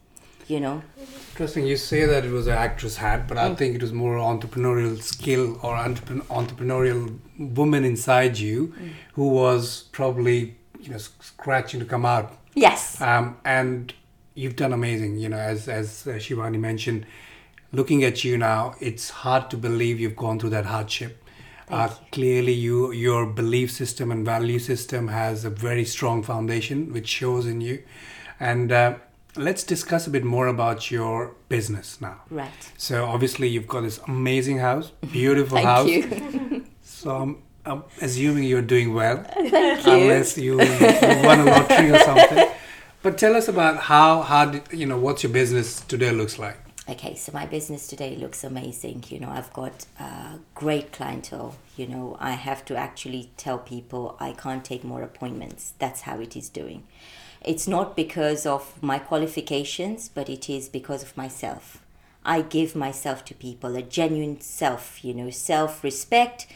you 0.47 0.59
know. 0.59 0.81
Interesting. 1.31 1.65
You 1.65 1.77
say 1.77 2.05
that 2.05 2.25
it 2.25 2.31
was 2.31 2.47
an 2.47 2.53
actress 2.57 2.97
hat, 2.97 3.27
but 3.27 3.37
I 3.37 3.49
Mm. 3.49 3.57
think 3.57 3.75
it 3.75 3.81
was 3.81 3.93
more 3.93 4.17
entrepreneurial 4.17 5.01
skill 5.01 5.57
or 5.63 5.75
entrepren- 5.75 6.23
entrepreneurial 6.27 7.19
woman 7.37 7.85
inside 7.85 8.37
you 8.37 8.73
Mm. 8.77 8.89
who 9.13 9.27
was 9.29 9.83
probably 9.91 10.55
you 10.81 10.91
know 10.91 10.97
scratching 10.97 11.79
to 11.79 11.85
come 11.85 12.05
out. 12.05 12.33
Yes. 12.53 12.99
Um, 13.01 13.37
and 13.45 13.93
you've 14.33 14.55
done 14.55 14.73
amazing. 14.73 15.17
You 15.17 15.29
know, 15.29 15.37
as 15.37 15.67
as 15.69 16.05
uh, 16.05 16.11
Shivani 16.19 16.59
mentioned, 16.59 17.05
looking 17.71 18.03
at 18.03 18.23
you 18.23 18.37
now, 18.37 18.75
it's 18.79 19.09
hard 19.09 19.49
to 19.51 19.57
believe 19.57 19.99
you've 19.99 20.15
gone 20.15 20.39
through 20.39 20.51
that 20.51 20.65
hardship. 20.65 21.21
Uh, 21.67 21.89
clearly, 22.11 22.53
you 22.53 22.91
your 22.91 23.25
belief 23.25 23.71
system 23.71 24.11
and 24.11 24.23
value 24.23 24.59
system 24.59 25.07
has 25.07 25.45
a 25.45 25.49
very 25.49 25.83
strong 25.85 26.21
foundation, 26.23 26.93
which 26.93 27.07
shows 27.07 27.47
in 27.47 27.59
you. 27.61 27.81
And 28.39 28.71
uh, 28.71 28.95
let's 29.35 29.63
discuss 29.63 30.05
a 30.05 30.11
bit 30.11 30.23
more 30.23 30.47
about 30.47 30.91
your 30.91 31.33
business 31.49 31.99
now. 31.99 32.21
Right. 32.29 32.71
So 32.77 33.05
obviously, 33.05 33.47
you've 33.47 33.67
got 33.67 33.81
this 33.81 33.99
amazing 34.07 34.59
house, 34.59 34.91
beautiful 35.11 35.57
Thank 35.57 35.67
house. 35.67 35.87
you. 35.87 36.65
So 36.83 37.15
I'm, 37.15 37.41
I'm 37.65 37.83
assuming 38.01 38.43
you're 38.45 38.61
doing 38.61 38.93
well, 38.93 39.17
Thank 39.33 39.85
you. 39.85 39.91
unless 39.93 40.37
you, 40.37 40.61
you 40.61 41.25
won 41.25 41.39
a 41.41 41.45
lottery 41.45 41.91
or 41.91 41.99
something. 41.99 42.47
But 43.03 43.17
tell 43.17 43.35
us 43.35 43.47
about 43.47 43.77
how 43.77 44.21
how 44.21 44.45
did, 44.45 44.63
you 44.71 44.85
know 44.85 44.97
what's 44.97 45.21
your 45.23 45.31
business 45.31 45.81
today 45.81 46.11
looks 46.11 46.39
like. 46.39 46.57
Okay, 46.87 47.15
so 47.15 47.31
my 47.31 47.47
business 47.47 47.87
today 47.87 48.15
looks 48.15 48.43
amazing. 48.43 49.05
You 49.09 49.19
know, 49.19 49.29
I've 49.29 49.51
got 49.53 49.85
uh, 49.99 50.37
great 50.53 50.91
clientele. 50.91 51.55
You 51.75 51.87
know, 51.87 52.15
I 52.19 52.31
have 52.33 52.63
to 52.65 52.75
actually 52.75 53.31
tell 53.37 53.57
people 53.57 54.15
I 54.19 54.33
can't 54.33 54.63
take 54.63 54.83
more 54.83 55.01
appointments. 55.01 55.73
That's 55.79 56.01
how 56.01 56.19
it 56.19 56.35
is 56.35 56.49
doing. 56.49 56.83
it's 57.43 57.67
not 57.67 57.95
because 57.95 58.45
of 58.45 58.81
my 58.81 58.97
qualifications, 58.99 60.09
but 60.09 60.29
it 60.29 60.49
is 60.49 60.67
because 60.69 61.03
of 61.03 61.15
myself. 61.15 61.79
I 62.25 62.41
give 62.41 62.75
myself 62.75 63.23
to 63.25 63.35
people, 63.35 63.75
a 63.75 63.83
genuine 63.83 64.41
self, 64.41 65.03
you 65.05 65.13
know, 65.13 65.29
self 65.29 65.83
respect, 65.83 66.47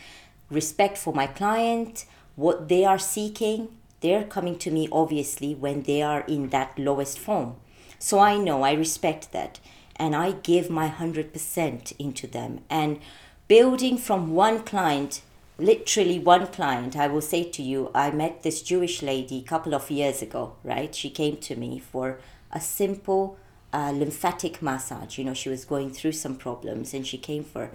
respect 0.49 0.97
for 0.97 1.13
my 1.13 1.27
client, 1.27 2.05
what 2.35 2.69
they 2.69 2.85
are 2.85 2.97
seeking. 2.99 3.69
They're 4.01 4.23
coming 4.23 4.57
to 4.59 4.71
me 4.71 4.87
obviously 4.91 5.53
when 5.53 5.83
they 5.83 6.01
are 6.01 6.21
in 6.21 6.49
that 6.49 6.77
lowest 6.79 7.19
form. 7.19 7.55
So 7.99 8.19
I 8.19 8.37
know, 8.37 8.63
I 8.63 8.73
respect 8.73 9.31
that. 9.33 9.59
And 9.99 10.15
I 10.15 10.31
give 10.31 10.69
my 10.69 10.89
100% 10.89 11.93
into 11.99 12.25
them. 12.25 12.61
And 12.69 12.99
building 13.47 13.97
from 13.97 14.31
one 14.33 14.63
client, 14.63 15.21
literally 15.57 16.17
one 16.17 16.47
client, 16.47 16.95
I 16.95 17.07
will 17.07 17.21
say 17.21 17.43
to 17.43 17.61
you, 17.61 17.91
I 17.93 18.09
met 18.11 18.43
this 18.43 18.61
Jewish 18.61 19.01
lady 19.01 19.39
a 19.39 19.47
couple 19.47 19.75
of 19.75 19.91
years 19.91 20.21
ago, 20.21 20.53
right? 20.63 20.95
She 20.95 21.09
came 21.09 21.37
to 21.37 21.55
me 21.55 21.79
for 21.79 22.19
a 22.51 22.61
simple 22.61 23.37
uh, 23.73 23.91
lymphatic 23.91 24.61
massage. 24.61 25.17
You 25.17 25.25
know, 25.25 25.33
she 25.33 25.49
was 25.49 25.65
going 25.65 25.91
through 25.91 26.13
some 26.13 26.35
problems 26.35 26.93
and 26.93 27.05
she 27.05 27.17
came 27.17 27.43
for. 27.43 27.71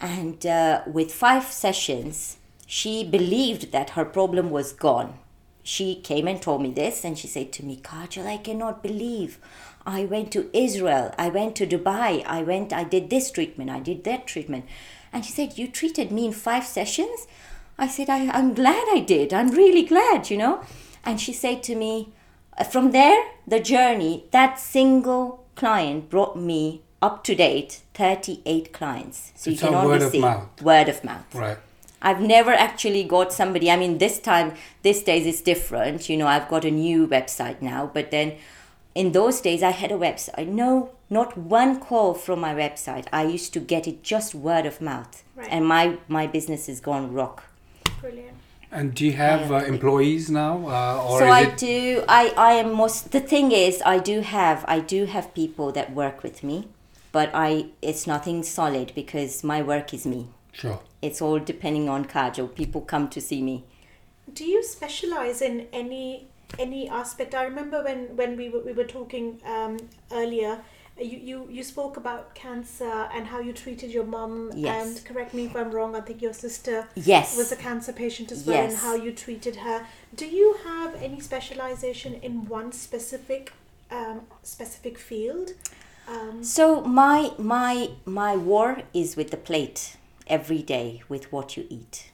And 0.00 0.44
uh, 0.46 0.82
with 0.86 1.12
five 1.12 1.44
sessions, 1.44 2.38
she 2.66 3.04
believed 3.04 3.72
that 3.72 3.90
her 3.90 4.04
problem 4.04 4.50
was 4.50 4.72
gone. 4.72 5.18
She 5.70 5.94
came 5.94 6.26
and 6.26 6.42
told 6.42 6.62
me 6.62 6.70
this, 6.72 7.04
and 7.04 7.16
she 7.16 7.28
said 7.28 7.52
to 7.52 7.64
me, 7.64 7.76
Kajal, 7.80 8.26
I 8.26 8.38
cannot 8.38 8.82
believe. 8.82 9.38
I 9.86 10.04
went 10.04 10.32
to 10.32 10.50
Israel, 10.52 11.14
I 11.16 11.28
went 11.28 11.54
to 11.56 11.66
Dubai, 11.74 12.24
I 12.26 12.42
went, 12.42 12.72
I 12.72 12.82
did 12.82 13.08
this 13.08 13.30
treatment, 13.30 13.70
I 13.70 13.78
did 13.78 14.02
that 14.02 14.26
treatment. 14.26 14.64
And 15.12 15.24
she 15.24 15.30
said, 15.30 15.58
You 15.58 15.68
treated 15.68 16.10
me 16.10 16.26
in 16.26 16.32
five 16.32 16.66
sessions? 16.66 17.28
I 17.78 17.86
said, 17.86 18.10
I, 18.10 18.28
I'm 18.38 18.52
glad 18.52 18.84
I 18.90 18.98
did. 18.98 19.32
I'm 19.32 19.52
really 19.52 19.84
glad, 19.84 20.28
you 20.28 20.38
know. 20.38 20.64
And 21.04 21.20
she 21.20 21.32
said 21.32 21.62
to 21.68 21.76
me, 21.76 22.12
uh, 22.58 22.64
From 22.64 22.90
there, 22.90 23.22
the 23.46 23.60
journey, 23.60 24.24
that 24.32 24.58
single 24.58 25.44
client 25.54 26.10
brought 26.10 26.36
me 26.36 26.82
up 27.00 27.22
to 27.28 27.36
date 27.36 27.82
38 27.94 28.72
clients. 28.72 29.32
So 29.36 29.52
It's 29.52 29.62
you 29.62 29.68
can 29.68 29.76
only 29.76 29.88
word 29.88 30.02
of 30.02 30.10
see 30.10 30.20
mouth. 30.20 30.62
word 30.62 30.88
of 30.88 31.04
mouth. 31.04 31.32
Right. 31.32 31.58
I've 32.02 32.20
never 32.20 32.52
actually 32.52 33.04
got 33.04 33.32
somebody. 33.32 33.70
I 33.70 33.76
mean, 33.76 33.98
this 33.98 34.18
time, 34.18 34.54
these 34.82 35.02
days 35.02 35.26
is 35.26 35.40
different. 35.42 36.08
You 36.08 36.16
know, 36.16 36.26
I've 36.26 36.48
got 36.48 36.64
a 36.64 36.70
new 36.70 37.06
website 37.06 37.60
now, 37.60 37.90
but 37.92 38.10
then 38.10 38.36
in 38.94 39.12
those 39.12 39.40
days 39.40 39.62
I 39.62 39.70
had 39.70 39.92
a 39.92 39.96
website. 39.98 40.48
No, 40.48 40.90
not 41.10 41.36
one 41.36 41.78
call 41.80 42.14
from 42.14 42.40
my 42.40 42.54
website. 42.54 43.06
I 43.12 43.24
used 43.24 43.52
to 43.54 43.60
get 43.60 43.86
it 43.86 44.02
just 44.02 44.34
word 44.34 44.66
of 44.66 44.80
mouth, 44.80 45.22
Right. 45.36 45.48
and 45.50 45.66
my 45.66 45.98
my 46.08 46.26
business 46.26 46.66
has 46.68 46.80
gone 46.80 47.12
rock. 47.12 47.44
Brilliant. 48.00 48.36
And 48.72 48.94
do 48.94 49.04
you 49.04 49.12
have 49.12 49.50
uh, 49.50 49.56
employees 49.64 50.30
now, 50.30 50.54
uh, 50.68 51.04
or 51.08 51.18
so 51.18 51.26
I 51.26 51.40
it? 51.42 51.56
do. 51.56 52.04
I 52.08 52.32
I 52.36 52.52
am 52.52 52.72
most. 52.72 53.10
The 53.10 53.20
thing 53.20 53.50
is, 53.52 53.82
I 53.84 53.98
do 53.98 54.20
have 54.20 54.64
I 54.68 54.78
do 54.80 55.06
have 55.06 55.34
people 55.34 55.72
that 55.72 55.92
work 55.92 56.22
with 56.22 56.42
me, 56.44 56.68
but 57.12 57.30
I 57.34 57.66
it's 57.82 58.06
nothing 58.06 58.42
solid 58.44 58.92
because 58.94 59.42
my 59.44 59.60
work 59.60 59.92
is 59.92 60.06
me. 60.06 60.28
Sure. 60.52 60.78
It's 61.02 61.22
all 61.22 61.38
depending 61.38 61.88
on 61.88 62.04
Kajal. 62.04 62.54
People 62.54 62.80
come 62.82 63.08
to 63.08 63.20
see 63.20 63.42
me. 63.42 63.64
Do 64.32 64.44
you 64.44 64.62
specialize 64.62 65.40
in 65.42 65.66
any 65.72 66.26
any 66.58 66.88
aspect? 66.88 67.34
I 67.34 67.44
remember 67.44 67.82
when 67.82 68.16
when 68.16 68.36
we 68.36 68.48
were, 68.48 68.60
we 68.60 68.72
were 68.72 68.84
talking 68.84 69.40
um, 69.44 69.78
earlier. 70.12 70.60
You, 70.98 71.18
you 71.18 71.48
you 71.50 71.62
spoke 71.62 71.96
about 71.96 72.34
cancer 72.34 73.08
and 73.14 73.26
how 73.26 73.40
you 73.40 73.54
treated 73.54 73.90
your 73.90 74.04
mom 74.04 74.50
Yes. 74.54 74.86
And 74.86 75.04
correct 75.06 75.32
me 75.32 75.46
if 75.46 75.56
I'm 75.56 75.70
wrong. 75.70 75.96
I 75.96 76.00
think 76.02 76.20
your 76.20 76.34
sister 76.34 76.86
Yes. 76.94 77.36
was 77.38 77.50
a 77.52 77.56
cancer 77.56 77.92
patient 77.92 78.30
as 78.32 78.44
well, 78.46 78.62
and 78.64 78.76
how 78.76 78.94
you 78.94 79.12
treated 79.12 79.56
her. 79.56 79.86
Do 80.14 80.26
you 80.26 80.56
have 80.64 80.94
any 80.96 81.20
specialization 81.20 82.14
in 82.14 82.46
one 82.48 82.72
specific 82.72 83.52
um, 83.90 84.20
specific 84.42 84.98
field? 84.98 85.52
Um, 86.06 86.44
So 86.44 86.82
my 86.82 87.32
my 87.38 87.90
my 88.04 88.36
war 88.36 88.82
is 88.92 89.16
with 89.16 89.30
the 89.30 89.36
plate 89.38 89.96
every 90.30 90.62
day 90.62 91.02
with 91.08 91.30
what 91.32 91.56
you 91.56 91.66
eat. 91.68 92.10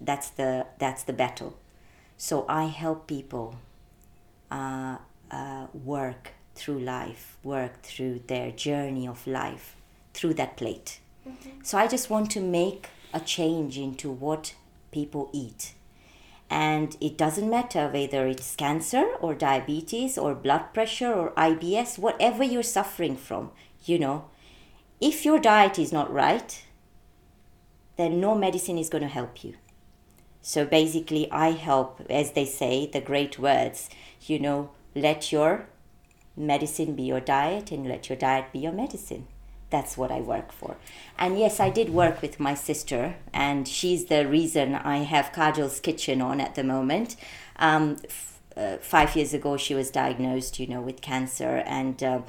That's 0.00 0.30
the 0.30 0.66
that's 0.78 1.04
the 1.04 1.12
battle. 1.12 1.56
So 2.16 2.46
I 2.48 2.64
help 2.64 3.06
people 3.06 3.56
uh, 4.50 4.96
uh, 5.30 5.66
work 5.72 6.32
through 6.54 6.80
life, 6.80 7.36
work 7.44 7.82
through 7.82 8.22
their 8.26 8.50
journey 8.50 9.06
of 9.06 9.26
life 9.26 9.76
through 10.14 10.34
that 10.34 10.56
plate. 10.56 11.00
So 11.62 11.76
I 11.76 11.86
just 11.86 12.08
want 12.08 12.30
to 12.32 12.40
make 12.40 12.88
a 13.12 13.20
change 13.20 13.78
into 13.78 14.10
what 14.10 14.54
people 14.90 15.28
eat. 15.32 15.74
And 16.48 16.96
it 17.00 17.18
doesn't 17.18 17.50
matter 17.50 17.88
whether 17.88 18.26
it's 18.26 18.54
cancer 18.54 19.04
or 19.20 19.34
diabetes 19.34 20.16
or 20.16 20.34
blood 20.34 20.72
pressure 20.72 21.12
or 21.12 21.32
IBS, 21.32 21.98
whatever 21.98 22.44
you're 22.44 22.62
suffering 22.62 23.16
from, 23.16 23.50
you 23.84 23.98
know, 23.98 24.26
if 25.00 25.24
your 25.24 25.40
diet 25.40 25.78
is 25.78 25.92
not 25.92 26.12
right, 26.12 26.62
then 27.96 28.20
no 28.20 28.34
medicine 28.34 28.78
is 28.78 28.88
going 28.88 29.02
to 29.02 29.08
help 29.08 29.44
you. 29.44 29.54
So 30.42 30.64
basically, 30.64 31.30
I 31.32 31.50
help, 31.50 32.00
as 32.08 32.32
they 32.32 32.44
say, 32.44 32.86
the 32.86 33.00
great 33.00 33.38
words, 33.38 33.90
you 34.20 34.38
know, 34.38 34.70
let 34.94 35.32
your 35.32 35.66
medicine 36.36 36.94
be 36.94 37.02
your 37.02 37.20
diet 37.20 37.72
and 37.72 37.88
let 37.88 38.08
your 38.08 38.16
diet 38.16 38.52
be 38.52 38.60
your 38.60 38.72
medicine. 38.72 39.26
That's 39.70 39.96
what 39.96 40.12
I 40.12 40.20
work 40.20 40.52
for. 40.52 40.76
And 41.18 41.38
yes, 41.38 41.58
I 41.58 41.70
did 41.70 41.90
work 41.90 42.22
with 42.22 42.38
my 42.38 42.54
sister, 42.54 43.16
and 43.32 43.66
she's 43.66 44.04
the 44.04 44.28
reason 44.28 44.76
I 44.76 44.98
have 44.98 45.32
Kajal's 45.32 45.80
Kitchen 45.80 46.22
on 46.22 46.40
at 46.40 46.54
the 46.54 46.62
moment. 46.62 47.16
Um, 47.56 47.96
f- 48.04 48.38
uh, 48.56 48.76
five 48.76 49.16
years 49.16 49.34
ago, 49.34 49.56
she 49.56 49.74
was 49.74 49.90
diagnosed, 49.90 50.60
you 50.60 50.68
know, 50.68 50.80
with 50.80 51.00
cancer, 51.00 51.64
and 51.66 52.00
uh, 52.02 52.20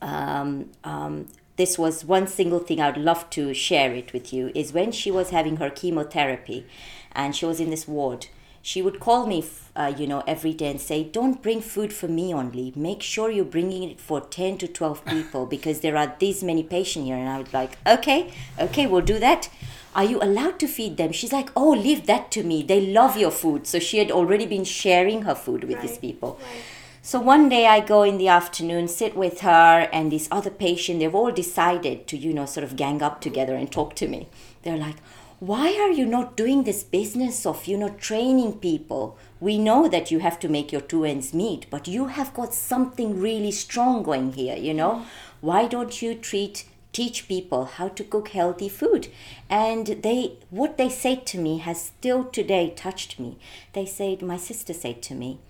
um, 0.00 0.70
um, 0.82 1.28
this 1.56 1.78
was 1.78 2.04
one 2.04 2.26
single 2.26 2.58
thing 2.58 2.80
I'd 2.80 2.96
love 2.96 3.30
to 3.30 3.54
share 3.54 3.92
it 3.94 4.12
with 4.12 4.32
you 4.32 4.50
is 4.54 4.72
when 4.72 4.90
she 4.92 5.10
was 5.10 5.30
having 5.30 5.56
her 5.56 5.70
chemotherapy 5.70 6.66
and 7.12 7.34
she 7.34 7.46
was 7.46 7.60
in 7.60 7.70
this 7.70 7.86
ward. 7.86 8.26
She 8.60 8.80
would 8.80 8.98
call 8.98 9.26
me, 9.26 9.44
uh, 9.76 9.92
you 9.96 10.06
know, 10.06 10.22
every 10.26 10.54
day 10.54 10.70
and 10.70 10.80
say, 10.80 11.04
"Don't 11.04 11.42
bring 11.42 11.60
food 11.60 11.92
for 11.92 12.08
me 12.08 12.32
only. 12.32 12.72
Make 12.74 13.02
sure 13.02 13.30
you're 13.30 13.44
bringing 13.44 13.82
it 13.90 14.00
for 14.00 14.22
ten 14.22 14.56
to 14.58 14.66
twelve 14.66 15.04
people 15.04 15.44
because 15.54 15.80
there 15.80 15.98
are 15.98 16.14
these 16.18 16.42
many 16.42 16.62
patients 16.62 17.04
here." 17.04 17.16
And 17.16 17.28
I 17.28 17.38
was 17.40 17.52
like, 17.52 17.76
"Okay, 17.86 18.32
okay, 18.58 18.86
we'll 18.86 19.02
do 19.02 19.18
that." 19.18 19.50
Are 19.94 20.02
you 20.02 20.18
allowed 20.20 20.58
to 20.60 20.66
feed 20.66 20.96
them? 20.96 21.12
She's 21.12 21.32
like, 21.32 21.50
"Oh, 21.54 21.70
leave 21.70 22.06
that 22.06 22.30
to 22.32 22.42
me. 22.42 22.62
They 22.62 22.80
love 22.80 23.18
your 23.18 23.30
food." 23.30 23.66
So 23.66 23.78
she 23.78 23.98
had 23.98 24.10
already 24.10 24.46
been 24.46 24.64
sharing 24.64 25.22
her 25.22 25.34
food 25.34 25.64
with 25.64 25.82
these 25.82 25.98
people. 25.98 26.40
right. 26.40 26.62
So 27.06 27.20
one 27.20 27.50
day 27.50 27.66
I 27.66 27.80
go 27.80 28.02
in 28.02 28.16
the 28.16 28.28
afternoon, 28.28 28.88
sit 28.88 29.14
with 29.14 29.40
her 29.40 29.90
and 29.92 30.10
this 30.10 30.26
other 30.30 30.48
patient. 30.48 31.00
They've 31.00 31.14
all 31.14 31.30
decided 31.30 32.06
to, 32.06 32.16
you 32.16 32.32
know, 32.32 32.46
sort 32.46 32.64
of 32.64 32.76
gang 32.76 33.02
up 33.02 33.20
together 33.20 33.54
and 33.54 33.70
talk 33.70 33.94
to 33.96 34.08
me. 34.08 34.26
They're 34.62 34.78
like, 34.78 34.96
why 35.38 35.76
are 35.82 35.90
you 35.90 36.06
not 36.06 36.34
doing 36.34 36.64
this 36.64 36.82
business 36.82 37.44
of, 37.44 37.66
you 37.66 37.76
know, 37.76 37.90
training 37.90 38.54
people? 38.54 39.18
We 39.38 39.58
know 39.58 39.86
that 39.86 40.10
you 40.10 40.20
have 40.20 40.40
to 40.40 40.48
make 40.48 40.72
your 40.72 40.80
two 40.80 41.04
ends 41.04 41.34
meet, 41.34 41.66
but 41.68 41.86
you 41.86 42.06
have 42.06 42.32
got 42.32 42.54
something 42.54 43.20
really 43.20 43.50
strong 43.50 44.02
going 44.02 44.32
here, 44.32 44.56
you 44.56 44.72
know? 44.72 45.04
Why 45.42 45.66
don't 45.66 46.00
you 46.00 46.14
treat 46.14 46.64
teach 46.94 47.28
people 47.28 47.66
how 47.66 47.88
to 47.88 48.04
cook 48.04 48.28
healthy 48.28 48.68
food 48.70 49.08
and 49.50 49.86
they 49.88 50.38
what 50.48 50.78
they 50.78 50.88
said 50.88 51.26
to 51.26 51.36
me 51.36 51.58
has 51.58 51.82
still 51.86 52.22
today 52.22 52.72
touched 52.76 53.18
me 53.18 53.36
they 53.72 53.84
said 53.84 54.22
my 54.22 54.36
sister 54.36 54.72
said 54.72 55.02
to 55.02 55.12
me 55.12 55.40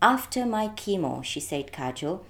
after 0.00 0.46
my 0.46 0.68
chemo, 0.68 1.24
she 1.24 1.40
said, 1.40 1.72
Kajal, 1.72 2.20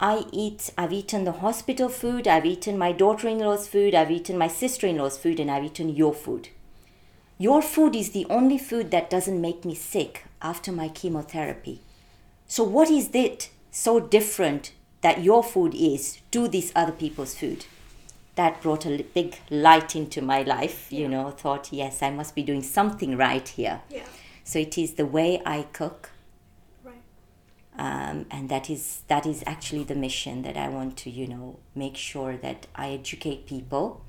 I 0.00 0.24
eat, 0.32 0.70
I've 0.78 0.92
eaten 0.92 1.24
the 1.24 1.32
hospital 1.32 1.88
food, 1.88 2.26
I've 2.26 2.46
eaten 2.46 2.78
my 2.78 2.90
daughter 2.92 3.28
in 3.28 3.38
law's 3.38 3.68
food, 3.68 3.94
I've 3.94 4.10
eaten 4.10 4.38
my 4.38 4.48
sister 4.48 4.86
in 4.86 4.96
law's 4.96 5.18
food, 5.18 5.38
and 5.38 5.50
I've 5.50 5.64
eaten 5.64 5.94
your 5.94 6.14
food. 6.14 6.48
Your 7.38 7.62
food 7.62 7.94
is 7.94 8.10
the 8.10 8.26
only 8.28 8.58
food 8.58 8.90
that 8.90 9.08
doesn't 9.08 9.40
make 9.40 9.64
me 9.64 9.74
sick 9.74 10.24
after 10.42 10.72
my 10.72 10.88
chemotherapy. 10.88 11.80
So, 12.46 12.64
what 12.64 12.90
is 12.90 13.10
it 13.12 13.50
so 13.70 14.00
different 14.00 14.72
that 15.02 15.22
your 15.22 15.42
food 15.42 15.74
is 15.74 16.18
to 16.32 16.48
these 16.48 16.72
other 16.74 16.92
people's 16.92 17.34
food? 17.34 17.66
That 18.34 18.60
brought 18.60 18.86
a 18.86 19.02
big 19.02 19.36
light 19.50 19.94
into 19.94 20.22
my 20.22 20.42
life, 20.42 20.90
you 20.90 21.08
know, 21.08 21.30
thought, 21.30 21.72
yes, 21.72 22.02
I 22.02 22.10
must 22.10 22.34
be 22.34 22.42
doing 22.42 22.62
something 22.62 23.16
right 23.16 23.46
here. 23.46 23.82
Yeah. 23.88 24.04
So, 24.44 24.58
it 24.58 24.76
is 24.76 24.94
the 24.94 25.06
way 25.06 25.40
I 25.46 25.62
cook. 25.72 26.10
Um, 27.80 28.26
and 28.30 28.50
that 28.50 28.68
is 28.68 29.02
that 29.08 29.24
is 29.26 29.42
actually 29.46 29.84
the 29.84 29.94
mission 29.94 30.42
that 30.42 30.56
I 30.56 30.68
want 30.68 30.98
to 30.98 31.10
you 31.10 31.26
know 31.26 31.58
make 31.74 31.96
sure 31.96 32.36
that 32.36 32.66
I 32.74 32.90
educate 32.90 33.46
people. 33.46 34.02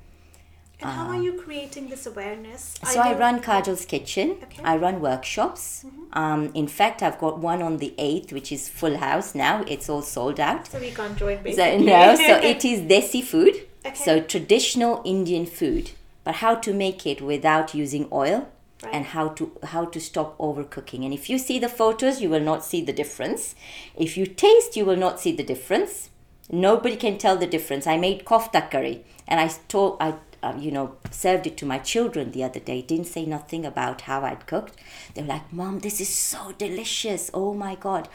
And 0.80 0.90
how 0.90 1.06
are 1.10 1.22
you 1.22 1.34
creating 1.40 1.88
this 1.88 2.06
awareness? 2.06 2.74
So 2.84 3.00
I, 3.00 3.12
know- 3.12 3.18
run 3.18 3.40
Kajal's 3.40 3.84
Kitchen. 3.84 4.38
Okay. 4.42 4.62
I 4.64 4.76
run 4.76 5.00
workshops. 5.00 5.86
Um, 6.12 6.50
in 6.54 6.66
fact, 6.66 7.04
I've 7.04 7.18
got 7.20 7.38
one 7.38 7.62
on 7.62 7.76
the 7.78 7.94
eighth, 7.98 8.32
which 8.32 8.50
is 8.50 8.68
full 8.68 8.96
house 8.96 9.32
now. 9.34 9.64
It's 9.68 9.88
all 9.88 10.02
sold 10.02 10.40
out. 10.40 10.66
So 10.66 10.80
we 10.80 10.90
can't 10.90 11.16
join 11.16 11.38
So 11.54 11.78
no, 11.78 12.16
so 12.16 12.34
it 12.52 12.64
is 12.64 12.80
desi 12.80 13.22
food. 13.22 13.54
Okay. 13.86 13.94
So 13.94 14.20
traditional 14.20 15.02
Indian 15.04 15.46
food, 15.46 15.92
but 16.24 16.36
how 16.36 16.56
to 16.56 16.74
make 16.74 17.06
it 17.06 17.22
without 17.22 17.74
using 17.74 18.08
oil, 18.12 18.48
Right. 18.82 18.94
and 18.94 19.04
how 19.06 19.28
to 19.28 19.52
how 19.62 19.84
to 19.84 20.00
stop 20.00 20.36
overcooking. 20.38 21.04
And 21.04 21.14
if 21.14 21.30
you 21.30 21.38
see 21.38 21.60
the 21.60 21.68
photos, 21.68 22.20
you 22.20 22.28
will 22.28 22.40
not 22.40 22.64
see 22.64 22.82
the 22.82 22.92
difference. 22.92 23.54
If 23.96 24.16
you 24.16 24.26
taste, 24.26 24.76
you 24.76 24.84
will 24.84 24.96
not 24.96 25.20
see 25.20 25.30
the 25.30 25.44
difference. 25.44 26.10
Nobody 26.50 26.96
can 26.96 27.16
tell 27.16 27.36
the 27.36 27.46
difference. 27.46 27.86
I 27.86 27.96
made 27.96 28.24
kofta 28.24 28.70
curry, 28.70 29.04
and 29.28 29.40
I 29.40 29.48
told 29.68 29.96
I. 30.00 30.14
Uh, 30.44 30.56
you 30.58 30.72
know, 30.72 30.96
served 31.12 31.46
it 31.46 31.56
to 31.56 31.64
my 31.64 31.78
children 31.78 32.32
the 32.32 32.42
other 32.42 32.58
day. 32.58 32.82
Didn't 32.82 33.06
say 33.06 33.24
nothing 33.24 33.64
about 33.64 34.00
how 34.00 34.22
I'd 34.24 34.44
cooked. 34.48 34.74
They 35.14 35.22
were 35.22 35.28
like, 35.28 35.52
"Mom, 35.52 35.78
this 35.78 36.00
is 36.00 36.08
so 36.08 36.50
delicious! 36.58 37.30
Oh 37.32 37.54
my 37.54 37.76
God, 37.76 38.08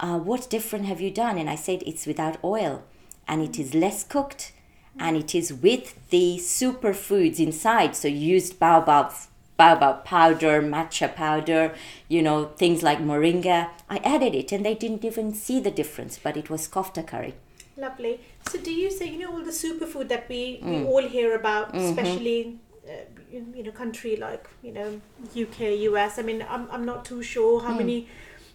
uh, 0.00 0.18
what 0.18 0.48
different 0.48 0.86
have 0.86 1.02
you 1.02 1.10
done?" 1.10 1.36
And 1.36 1.50
I 1.50 1.56
said, 1.56 1.82
"It's 1.84 2.06
without 2.06 2.38
oil, 2.42 2.84
and 3.28 3.42
it 3.42 3.58
is 3.58 3.74
less 3.74 4.02
cooked, 4.02 4.52
and 4.98 5.14
it 5.14 5.34
is 5.34 5.52
with 5.52 6.08
the 6.08 6.38
superfoods 6.38 7.38
inside. 7.38 7.94
So 7.94 8.08
used 8.08 8.58
baobab 8.58 9.12
baobab 9.56 10.04
powder, 10.04 10.60
matcha 10.62 11.14
powder, 11.14 11.74
you 12.08 12.22
know, 12.22 12.46
things 12.56 12.82
like 12.82 12.98
moringa. 12.98 13.70
I 13.88 13.98
added 13.98 14.34
it 14.34 14.52
and 14.52 14.64
they 14.64 14.74
didn't 14.74 15.04
even 15.04 15.32
see 15.34 15.60
the 15.60 15.70
difference, 15.70 16.18
but 16.22 16.36
it 16.36 16.50
was 16.50 16.66
kofta 16.68 17.06
curry. 17.06 17.34
Lovely. 17.76 18.20
So, 18.48 18.58
do 18.58 18.72
you 18.72 18.90
say 18.90 19.06
you 19.10 19.18
know 19.18 19.32
all 19.32 19.42
the 19.44 19.50
superfood 19.50 20.08
that 20.08 20.28
we, 20.28 20.60
Mm. 20.62 20.70
we 20.70 20.84
all 20.84 21.02
hear 21.08 21.34
about, 21.34 21.72
Mm-hmm. 21.72 21.86
especially 21.88 22.58
uh, 22.88 22.92
in 23.32 23.52
you 23.56 23.62
know 23.64 23.72
country 23.72 24.16
like 24.16 24.48
you 24.62 24.72
know 24.72 25.00
UK, 25.34 25.60
US? 25.90 26.18
I 26.18 26.22
mean, 26.22 26.44
I'm 26.48 26.68
I'm 26.70 26.84
not 26.84 27.04
too 27.04 27.22
sure 27.22 27.60
how 27.62 27.74
many 27.74 28.06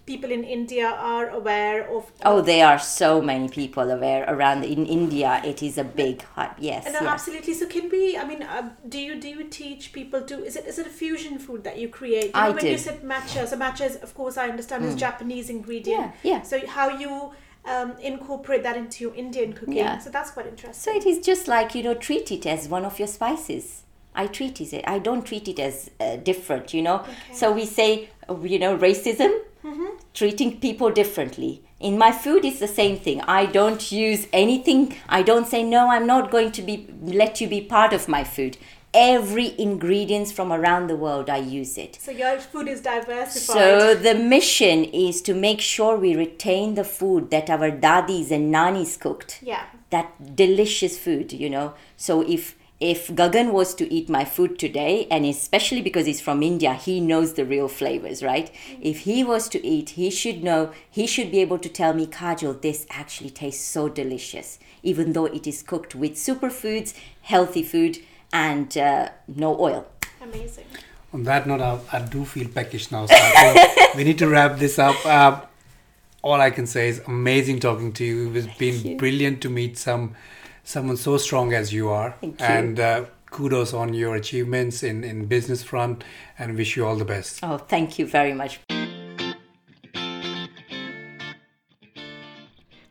people 0.09 0.31
in 0.31 0.43
India 0.43 0.87
are 0.87 1.29
aware 1.29 1.87
of. 1.95 2.11
Oh, 2.25 2.41
there 2.41 2.65
are 2.67 2.79
so 2.79 3.21
many 3.21 3.47
people 3.47 3.89
aware 3.97 4.23
around 4.33 4.63
in 4.63 4.85
India. 4.85 5.41
It 5.51 5.61
is 5.61 5.77
a 5.77 5.83
big 5.83 6.23
hype. 6.35 6.55
Yes, 6.57 6.85
And, 6.87 6.95
uh, 6.95 6.99
yes. 7.03 7.13
absolutely. 7.15 7.53
So, 7.53 7.67
can 7.75 7.89
we? 7.89 8.17
I 8.17 8.23
mean, 8.31 8.41
um, 8.43 8.71
do 8.87 8.99
you 9.07 9.19
do 9.25 9.29
you 9.35 9.43
teach 9.61 9.93
people 9.99 10.21
to? 10.29 10.43
Is 10.43 10.55
it 10.59 10.65
is 10.71 10.79
it 10.79 10.87
a 10.87 10.95
fusion 11.01 11.37
food 11.45 11.63
that 11.67 11.77
you 11.81 11.89
create? 11.99 12.29
You 12.35 12.41
I 12.41 12.47
know, 12.47 12.55
when 12.55 12.65
you 12.65 12.79
said 12.87 13.03
matcha, 13.13 13.47
so 13.51 13.57
matcha 13.65 13.85
is, 13.91 13.97
of 14.07 14.13
course, 14.13 14.35
I 14.37 14.49
understand 14.53 14.85
is 14.85 14.95
Japanese 15.07 15.49
ingredient. 15.57 16.07
Mm. 16.07 16.13
Yeah, 16.23 16.31
yeah. 16.31 16.41
So, 16.41 16.65
how 16.77 16.87
you 17.03 17.13
um, 17.65 17.91
incorporate 18.11 18.63
that 18.63 18.77
into 18.77 19.03
your 19.05 19.13
Indian 19.15 19.53
cooking? 19.53 19.75
Yeah. 19.83 19.99
So 19.99 20.09
that's 20.09 20.31
quite 20.31 20.47
interesting. 20.47 20.81
So 20.85 20.97
it 20.99 21.05
is 21.05 21.23
just 21.25 21.47
like 21.47 21.75
you 21.75 21.83
know, 21.83 21.93
treat 21.93 22.31
it 22.31 22.45
as 22.45 22.67
one 22.67 22.85
of 22.85 22.99
your 22.99 23.07
spices. 23.07 23.83
I 24.15 24.27
treat 24.27 24.59
it. 24.59 24.83
I 24.87 24.97
don't 24.99 25.23
treat 25.25 25.47
it 25.47 25.59
as 25.59 25.91
uh, 25.99 26.15
different. 26.17 26.73
You 26.73 26.81
know. 26.81 26.97
Okay. 27.01 27.33
So 27.33 27.51
we 27.51 27.65
say, 27.65 28.09
uh, 28.27 28.39
you 28.41 28.59
know, 28.59 28.77
racism, 28.77 29.31
treating 30.13 30.59
people 30.59 30.91
differently. 30.91 31.63
In 31.79 31.97
my 31.97 32.11
food, 32.11 32.43
it's 32.43 32.59
the 32.59 32.67
same 32.67 32.97
thing. 32.99 33.21
I 33.21 33.45
don't 33.45 33.91
use 33.91 34.27
anything. 34.33 34.95
I 35.07 35.23
don't 35.23 35.47
say 35.47 35.63
no. 35.63 35.89
I'm 35.89 36.05
not 36.05 36.29
going 36.31 36.51
to 36.53 36.61
be 36.61 36.87
let 37.01 37.39
you 37.39 37.47
be 37.47 37.61
part 37.61 37.93
of 37.93 38.07
my 38.07 38.23
food. 38.23 38.57
Every 38.91 39.53
ingredients 39.59 40.31
from 40.31 40.51
around 40.51 40.87
the 40.87 40.95
world, 40.95 41.29
I 41.29 41.37
use 41.37 41.77
it. 41.77 41.99
So 42.01 42.09
your 42.11 42.39
food 42.39 42.67
is 42.67 42.81
diversified. 42.81 43.55
So 43.55 43.95
the 43.95 44.15
mission 44.15 44.83
is 44.83 45.21
to 45.21 45.35
make 45.35 45.61
sure 45.61 45.95
we 45.95 46.15
retain 46.15 46.73
the 46.73 46.83
food 46.83 47.29
that 47.29 47.51
our 47.51 47.69
daddies 47.69 48.31
and 48.31 48.51
nannies 48.51 48.97
cooked. 48.97 49.39
yeah. 49.43 49.65
That 49.91 50.35
delicious 50.35 50.97
food, 50.99 51.33
you 51.33 51.49
know. 51.49 51.73
So 51.97 52.21
if 52.21 52.55
if 52.79 53.09
Gagan 53.09 53.51
was 53.51 53.75
to 53.75 53.93
eat 53.93 54.07
my 54.07 54.23
food 54.23 54.57
today, 54.57 55.05
and 55.11 55.25
especially 55.25 55.81
because 55.81 56.05
he's 56.05 56.21
from 56.21 56.41
India, 56.41 56.73
he 56.73 57.01
knows 57.01 57.33
the 57.33 57.43
real 57.43 57.67
flavors, 57.67 58.23
right? 58.23 58.49
If 58.81 58.99
he 58.99 59.21
was 59.23 59.49
to 59.49 59.65
eat, 59.65 59.91
he 59.91 60.09
should 60.09 60.43
know, 60.43 60.71
he 60.89 61.05
should 61.05 61.29
be 61.29 61.39
able 61.39 61.59
to 61.59 61.67
tell 61.67 61.93
me, 61.93 62.07
Kajal, 62.07 62.61
this 62.61 62.85
actually 62.89 63.31
tastes 63.31 63.65
so 63.65 63.89
delicious, 63.89 64.59
even 64.81 65.11
though 65.11 65.25
it 65.25 65.45
is 65.45 65.61
cooked 65.61 65.93
with 65.93 66.13
superfoods, 66.13 66.93
healthy 67.21 67.63
food, 67.63 67.99
and 68.31 68.77
uh, 68.77 69.09
no 69.27 69.59
oil. 69.59 69.85
Amazing. 70.21 70.65
On 71.11 71.23
that 71.23 71.47
note, 71.47 71.61
I, 71.61 71.79
I 71.91 72.01
do 72.01 72.23
feel 72.23 72.47
peckish 72.47 72.91
now. 72.91 73.07
So 73.07 73.55
we 73.95 74.05
need 74.05 74.19
to 74.19 74.29
wrap 74.29 74.57
this 74.57 74.79
up. 74.79 74.95
Uh, 75.05 75.41
all 76.21 76.39
I 76.39 76.49
can 76.49 76.67
say 76.67 76.89
is 76.89 77.01
amazing 77.07 77.59
talking 77.59 77.91
to 77.93 78.05
you. 78.05 78.33
It's 78.35 78.57
been 78.57 78.85
you. 78.85 78.97
brilliant 78.97 79.41
to 79.41 79.49
meet 79.49 79.77
some 79.77 80.15
someone 80.63 80.97
so 80.97 81.17
strong 81.17 81.53
as 81.53 81.73
you 81.73 81.89
are. 81.89 82.15
Thank 82.21 82.39
you. 82.39 82.45
And 82.45 82.79
uh, 82.79 83.05
kudos 83.31 83.73
on 83.73 83.93
your 83.93 84.15
achievements 84.15 84.83
in, 84.83 85.03
in 85.03 85.25
business 85.25 85.63
front 85.63 86.03
and 86.37 86.55
wish 86.55 86.75
you 86.75 86.85
all 86.85 86.95
the 86.95 87.05
best. 87.05 87.39
Oh, 87.43 87.57
thank 87.57 87.99
you 87.99 88.05
very 88.05 88.33
much. 88.33 88.59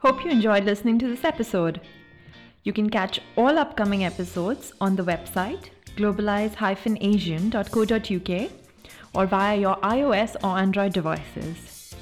Hope 0.00 0.24
you 0.24 0.30
enjoyed 0.30 0.64
listening 0.64 0.98
to 1.00 1.08
this 1.08 1.24
episode. 1.24 1.80
You 2.62 2.72
can 2.72 2.88
catch 2.88 3.20
all 3.36 3.58
upcoming 3.58 4.04
episodes 4.04 4.72
on 4.80 4.96
the 4.96 5.04
website 5.04 5.70
globalize-asian.co.uk 5.98 8.50
or 9.14 9.26
via 9.26 9.58
your 9.58 9.76
iOS 9.76 10.36
or 10.44 10.58
Android 10.58 10.92
devices. 10.92 11.94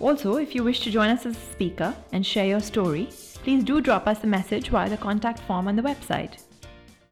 Also, 0.00 0.36
if 0.36 0.54
you 0.54 0.64
wish 0.64 0.80
to 0.80 0.90
join 0.90 1.10
us 1.10 1.26
as 1.26 1.36
a 1.36 1.40
speaker 1.40 1.94
and 2.12 2.26
share 2.26 2.46
your 2.46 2.60
story, 2.60 3.10
please 3.48 3.64
do 3.64 3.80
drop 3.80 4.06
us 4.06 4.22
a 4.24 4.26
message 4.26 4.68
via 4.68 4.90
the 4.90 4.96
contact 4.98 5.40
form 5.40 5.68
on 5.68 5.74
the 5.74 5.80
website. 5.80 6.47